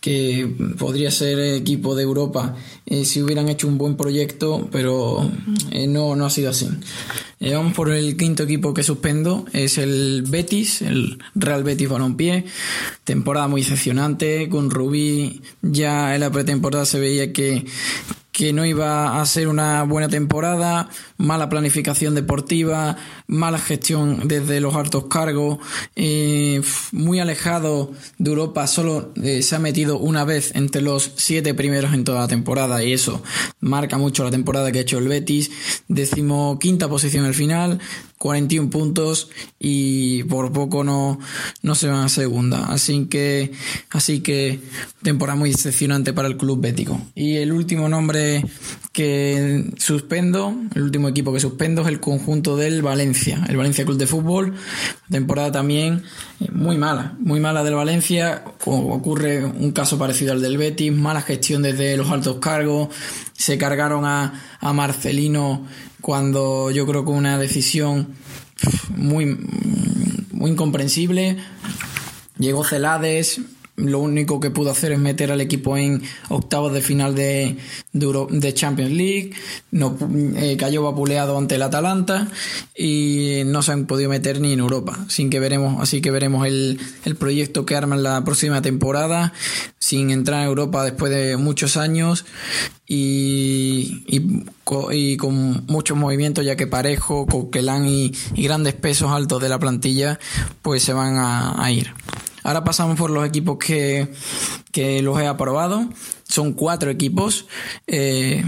[0.00, 5.30] que podría ser equipo de Europa eh, si hubieran hecho un buen proyecto, pero
[5.70, 6.68] eh, no, no ha sido así.
[7.38, 12.44] Eh, vamos por el quinto equipo que suspendo, es el Betis, el Real Betis Balompié,
[13.04, 17.64] temporada muy decepcionante, con Rubí ya en la pretemporada se veía que,
[18.32, 24.74] que no iba a ser una buena temporada, mala planificación deportiva, mala gestión desde los
[24.74, 25.58] altos cargos,
[25.96, 26.62] eh,
[26.92, 31.92] muy alejado de Europa, solo eh, se ha metido una vez entre los siete primeros
[31.92, 33.22] en toda la temporada y eso
[33.60, 35.50] marca mucho la temporada que ha hecho el Betis,
[35.88, 37.80] decimoquinta posición al final,
[38.20, 41.18] 41 puntos y por poco no,
[41.62, 42.66] no se van a segunda.
[42.66, 43.50] Así que,
[43.88, 44.60] así que
[45.02, 47.00] temporada muy decepcionante para el club bético.
[47.14, 48.44] Y el último nombre
[48.92, 53.96] que suspendo, el último equipo que suspendo es el conjunto del Valencia, el Valencia Club
[53.96, 54.54] de Fútbol.
[55.10, 56.02] Temporada también
[56.40, 58.44] eh, muy mala, muy mala del Valencia.
[58.66, 62.90] Ocurre un caso parecido al del Betis, mala gestión desde los altos cargos.
[63.32, 65.64] Se cargaron a, a Marcelino
[66.00, 68.14] cuando yo creo que una decisión
[68.96, 69.26] muy,
[70.32, 71.36] muy incomprensible.
[72.38, 73.40] Llegó Celades,
[73.80, 77.56] lo único que pudo hacer es meter al equipo en octavos de final de,
[77.92, 79.32] de, Champions League,
[79.72, 82.28] eh, cayó vapuleado ante el Atalanta
[82.76, 84.98] y no se han podido meter ni en Europa.
[85.06, 89.32] Así que veremos, así que veremos el, el proyecto que arman la próxima temporada,
[89.78, 92.24] sin entrar en Europa después de muchos años
[92.86, 99.48] y, y, con muchos movimientos, ya que Parejo, Coquelán y, y, grandes pesos altos de
[99.48, 100.18] la plantilla,
[100.62, 101.92] pues se van a, a ir.
[102.42, 104.12] Ahora pasamos por los equipos que,
[104.72, 105.88] que los he aprobado.
[106.28, 107.46] Son cuatro equipos.
[107.86, 108.44] Eh,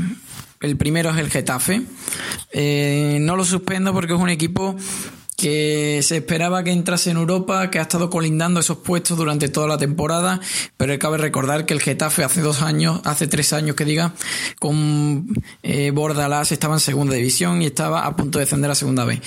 [0.61, 1.83] el primero es el Getafe.
[2.53, 4.77] Eh, no lo suspendo porque es un equipo
[5.43, 9.67] que se esperaba que entrase en Europa, que ha estado colindando esos puestos durante toda
[9.67, 10.39] la temporada,
[10.77, 14.15] pero cabe recordar que el Getafe hace dos años, hace tres años que diga,
[14.61, 15.27] con
[15.65, 19.21] eh, Bordalás estaba en segunda división y estaba a punto de descender a segunda vez.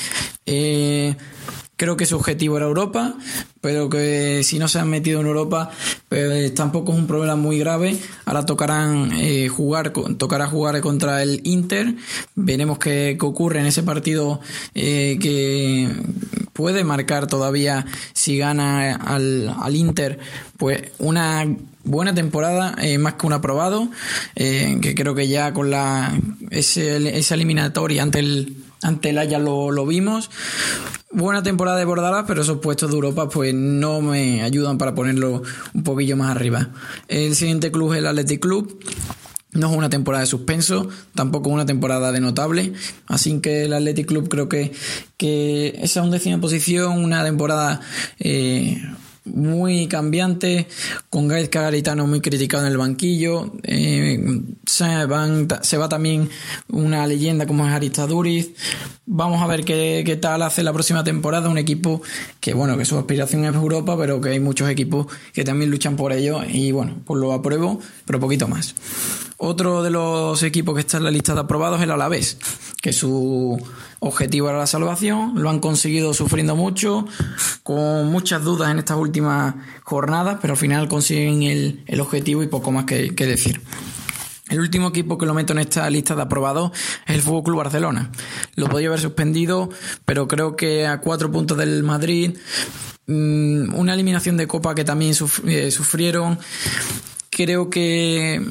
[1.77, 3.15] Creo que su objetivo era Europa,
[3.59, 5.71] pero que si no se han metido en Europa,
[6.07, 7.97] pues tampoco es un problema muy grave.
[8.25, 11.95] Ahora tocarán eh, jugar, tocará jugar contra el Inter.
[12.35, 14.39] Veremos qué, qué ocurre en ese partido
[14.73, 15.89] eh, que
[16.53, 20.19] puede marcar todavía si gana al, al Inter,
[20.57, 21.45] pues una
[21.83, 23.89] buena temporada, eh, más que un aprobado,
[24.35, 26.17] eh, que creo que ya con la
[26.49, 30.29] esa eliminatoria ante el ante el Haya lo, lo vimos
[31.15, 35.41] buena temporada de Bordalás, pero esos puestos de Europa pues no me ayudan para ponerlo
[35.73, 36.69] un poquillo más arriba.
[37.07, 38.83] El siguiente club es el Athletic Club.
[39.53, 42.73] No es una temporada de suspenso, tampoco una temporada de notable.
[43.07, 44.73] Así que el Athletic Club creo que,
[45.15, 47.79] que esa undécima posición, una temporada
[48.19, 48.83] eh,
[49.25, 50.67] muy cambiante,
[51.09, 53.53] con Gaizka Garitano muy criticado en el banquillo.
[53.63, 56.29] Eh, se, van, se va también
[56.69, 58.51] una leyenda como es Arista Duriz.
[59.05, 61.49] Vamos a ver qué, qué, tal hace la próxima temporada.
[61.49, 62.01] Un equipo
[62.39, 65.95] que, bueno, que su aspiración es Europa, pero que hay muchos equipos que también luchan
[65.95, 66.41] por ello.
[66.47, 68.75] Y bueno, pues lo apruebo, pero poquito más.
[69.37, 72.37] Otro de los equipos que está en la lista de aprobados es el Alavés,
[72.81, 73.61] que su
[73.99, 77.05] objetivo era la salvación, lo han conseguido sufriendo mucho,
[77.63, 82.47] con muchas dudas en estas últimas jornadas, pero al final consiguen el, el objetivo y
[82.47, 83.61] poco más que, que, decir.
[84.47, 86.71] El último equipo que lo meto en esta lista de aprobados
[87.05, 88.11] es el Fútbol Club Barcelona.
[88.55, 89.69] Lo podía haber suspendido,
[90.05, 92.37] pero creo que a cuatro puntos del Madrid,
[93.07, 95.13] mmm, una eliminación de Copa que también
[95.47, 96.39] eh, sufrieron.
[97.31, 98.41] Creo que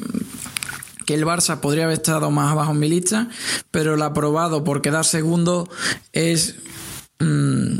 [1.05, 3.29] que el Barça podría haber estado más abajo en mi lista,
[3.71, 5.69] pero el aprobado por quedar segundo
[6.13, 6.55] es...
[7.19, 7.77] Mmm,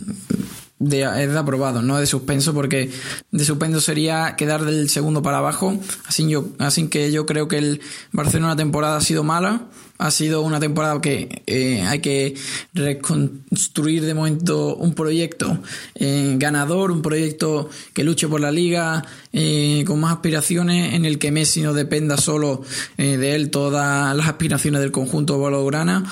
[0.86, 2.92] de, es de aprobado, no de suspenso, porque
[3.32, 5.78] de suspenso sería quedar del segundo para abajo.
[6.06, 7.82] Así, yo, así que yo creo que el
[8.12, 9.64] Barcelona temporada ha sido mala.
[9.98, 12.36] Ha sido una temporada que eh, hay que
[12.74, 15.60] reconstruir de momento un proyecto
[15.96, 21.18] eh, ganador, un proyecto que luche por la liga, eh, con más aspiraciones, en el
[21.18, 22.64] que Messi no dependa solo
[22.98, 26.04] de él todas las aspiraciones del conjunto bolograna.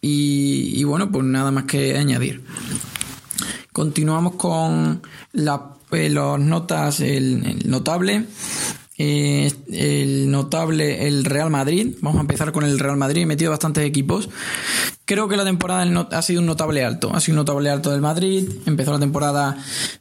[0.00, 2.40] Y, y bueno, pues nada más que añadir.
[3.74, 5.02] Continuamos con
[5.32, 8.24] la, eh, las notas, el, el notable.
[8.96, 11.96] Eh, el notable, el Real Madrid.
[12.00, 13.22] Vamos a empezar con el Real Madrid.
[13.22, 14.30] He metido bastantes equipos.
[15.04, 17.10] Creo que la temporada ha sido un notable alto.
[17.12, 18.48] Ha sido un notable alto del Madrid.
[18.64, 19.56] Empezó la temporada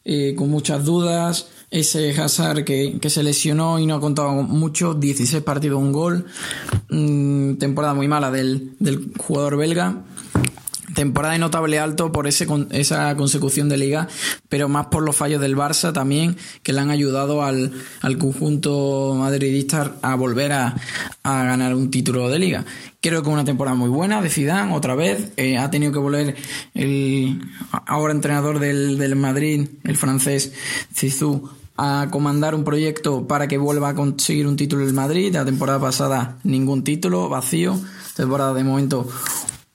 [0.06, 1.48] eh, con muchas dudas.
[1.72, 4.94] Ese Hazard que, que, se lesionó y no ha contado mucho.
[4.94, 6.28] 16 partidos, un gol.
[6.90, 10.04] Mm, temporada muy mala del, del jugador belga
[10.94, 14.08] temporada de notable alto por ese, esa consecución de liga,
[14.50, 17.72] pero más por los fallos del Barça también, que le han ayudado al,
[18.02, 20.76] al conjunto madridista a volver a,
[21.24, 22.66] a, ganar un título de liga.
[23.02, 25.32] Creo que una temporada muy buena de Zidane, otra vez.
[25.38, 26.36] Eh, ha tenido que volver
[26.74, 27.42] el
[27.86, 30.54] ahora entrenador del, del Madrid, el francés
[30.94, 35.34] Zizou, a comandar un proyecto para que vuelva a conseguir un título el Madrid.
[35.34, 37.80] La temporada pasada ningún título, vacío.
[38.16, 39.08] Temporada de momento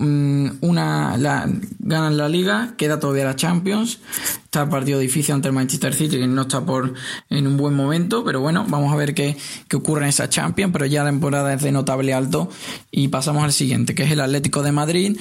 [0.00, 3.98] una la, ganan la liga, queda todavía la Champions,
[4.44, 6.94] está el partido difícil ante el Manchester City que no está por
[7.30, 9.36] en un buen momento, pero bueno, vamos a ver qué,
[9.66, 12.48] qué ocurre en esa Champions, pero ya la temporada es de notable alto.
[12.92, 15.18] Y pasamos al siguiente, que es el Atlético de Madrid,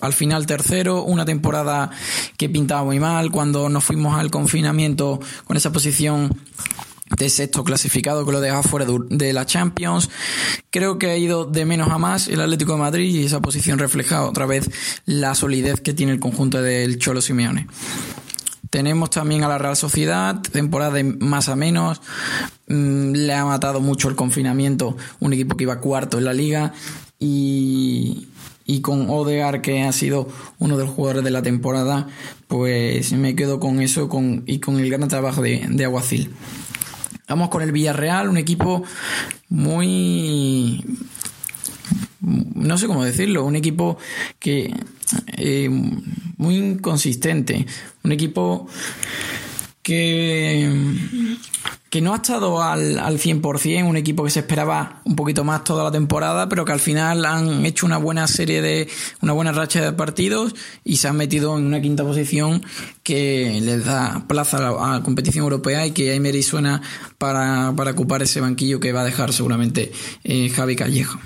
[0.00, 1.90] al final tercero, una temporada
[2.36, 6.36] que pintaba muy mal, cuando nos fuimos al confinamiento con esa posición
[7.16, 10.10] de sexto clasificado que lo deja fuera de la Champions.
[10.70, 13.78] Creo que ha ido de menos a más el Atlético de Madrid y esa posición
[13.78, 14.70] refleja otra vez
[15.06, 17.66] la solidez que tiene el conjunto del Cholo Simeone.
[18.70, 22.00] Tenemos también a la Real Sociedad, temporada de más a menos.
[22.68, 26.72] Mm, le ha matado mucho el confinamiento, un equipo que iba cuarto en la liga
[27.18, 28.28] y,
[28.64, 30.28] y con Odegar, que ha sido
[30.60, 32.06] uno de los jugadores de la temporada,
[32.46, 36.30] pues me quedo con eso con, y con el gran trabajo de, de Aguacil.
[37.30, 38.82] Vamos con el Villarreal, un equipo
[39.50, 40.84] muy
[42.20, 43.98] no sé cómo decirlo, un equipo
[44.40, 44.74] que
[45.36, 45.68] eh,
[46.36, 47.66] muy inconsistente,
[48.02, 48.66] un equipo
[49.80, 50.68] que,
[51.90, 55.64] que no ha estado al, al 100%, un equipo que se esperaba un poquito más
[55.64, 58.88] toda la temporada, pero que al final han hecho una buena serie de,
[59.20, 62.62] una buena racha de partidos y se han metido en una quinta posición
[63.02, 66.80] que les da plaza a la, competición europea y que Emery suena
[67.18, 69.90] para, para, ocupar ese banquillo que va a dejar seguramente
[70.22, 71.18] eh, Javi Callejo.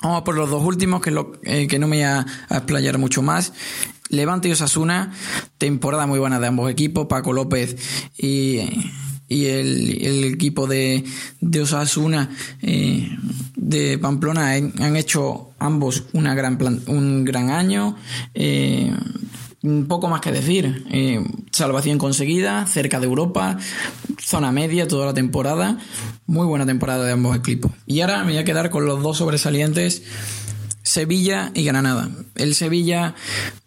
[0.00, 2.98] Vamos por los dos últimos, que, lo, eh, que no me voy a, a explayar
[2.98, 3.52] mucho más.
[4.10, 5.12] Levante y Osasuna,
[5.58, 7.76] temporada muy buena de ambos equipos, Paco López
[8.16, 8.60] y,
[9.32, 11.04] y el, equipo de,
[11.60, 12.30] Osasuna
[12.60, 13.08] eh,
[13.56, 17.96] de Pamplona han hecho ambos una gran plan, un gran año.
[18.34, 18.92] Eh,
[19.88, 20.84] poco más que decir.
[20.90, 23.58] Eh, salvación conseguida, cerca de Europa,
[24.20, 25.78] zona media toda la temporada.
[26.26, 27.72] Muy buena temporada de ambos equipos.
[27.86, 30.02] Y ahora me voy a quedar con los dos sobresalientes
[30.82, 32.10] Sevilla y Granada.
[32.34, 33.14] El Sevilla,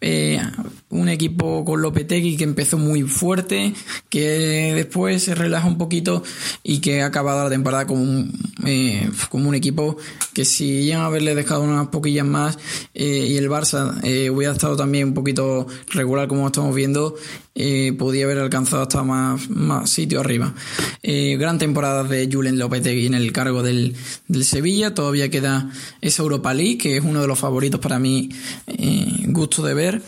[0.01, 0.41] eh,
[0.89, 3.73] un equipo con Lopetegui que empezó muy fuerte,
[4.09, 6.23] que después se relaja un poquito
[6.63, 8.33] y que ha acabado la temporada como un,
[8.65, 9.09] eh,
[9.55, 9.97] equipo
[10.33, 12.57] que si llegan a haberle dejado unas poquillas más
[12.93, 13.99] eh, y el Barça
[14.29, 17.15] hubiera estado también un poquito regular como estamos viendo,
[17.57, 20.53] eh, podía haber alcanzado hasta más, más sitio arriba.
[21.01, 23.95] Eh, gran temporada de Julen Lopetegui en el cargo del,
[24.27, 24.93] del, Sevilla.
[24.93, 28.29] Todavía queda esa Europa League, que es uno de los favoritos para mí,
[28.67, 30.01] eh, gusto de ver.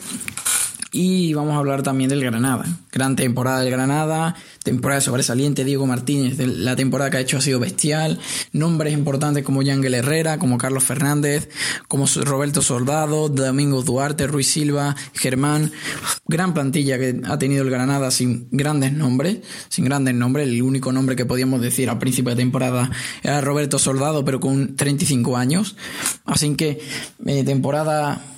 [0.91, 2.65] Y vamos a hablar también del Granada.
[2.93, 6.37] Gran temporada del Granada, temporada sobresaliente Diego Martínez.
[6.39, 8.19] La temporada que ha hecho ha sido bestial.
[8.53, 11.49] Nombres importantes como Yangel Herrera, como Carlos Fernández,
[11.89, 15.71] como Roberto Soldado, Domingo Duarte, Ruiz Silva, Germán.
[16.25, 19.39] Gran plantilla que ha tenido el Granada sin grandes nombres.
[19.67, 20.47] Sin grandes nombres.
[20.47, 22.89] El único nombre que podíamos decir al principio de temporada
[23.23, 25.75] era Roberto Soldado, pero con 35 años.
[26.23, 26.79] Así que
[27.25, 28.36] eh, temporada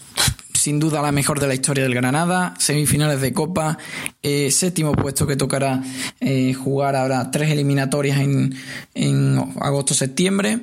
[0.60, 3.78] sin duda la mejor de la historia del Granada, semifinales de Copa,
[4.22, 5.82] eh, séptimo puesto que tocará
[6.20, 8.54] eh, jugar ahora tres eliminatorias en,
[8.94, 10.60] en agosto-septiembre.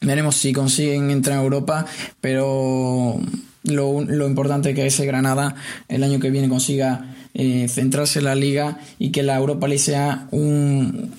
[0.00, 1.86] Veremos si consiguen entrar a Europa,
[2.20, 3.20] pero
[3.62, 5.54] lo, lo importante es que ese Granada
[5.88, 9.82] el año que viene consiga eh, centrarse en la liga y que la Europa League
[9.82, 11.12] sea un,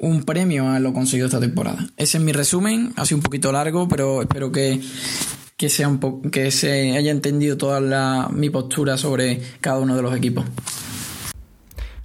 [0.00, 1.84] un premio a lo conseguido esta temporada.
[1.96, 4.80] Ese es mi resumen, ha sido un poquito largo, pero espero que,
[5.58, 9.96] que, sea un po que se haya entendido toda la, mi postura sobre cada uno
[9.96, 10.46] de los equipos.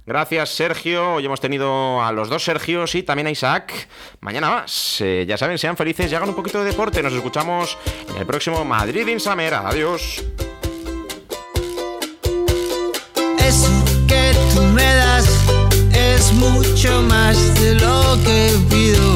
[0.06, 1.14] Gracias, Sergio.
[1.14, 3.88] Hoy hemos tenido a los dos Sergios y también a Isaac.
[4.20, 5.00] Mañana más.
[5.00, 7.02] Eh, ya saben, sean felices y hagan un poquito de deporte.
[7.02, 7.78] Nos escuchamos
[8.10, 9.54] en el próximo Madrid in Summer.
[9.54, 10.22] Adiós.
[13.38, 15.26] Eso que tú me das
[15.94, 19.14] es mucho más de lo que pido.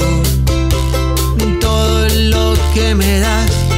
[1.61, 3.78] Todo lo que me das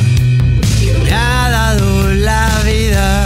[1.13, 3.20] ha dado la vida.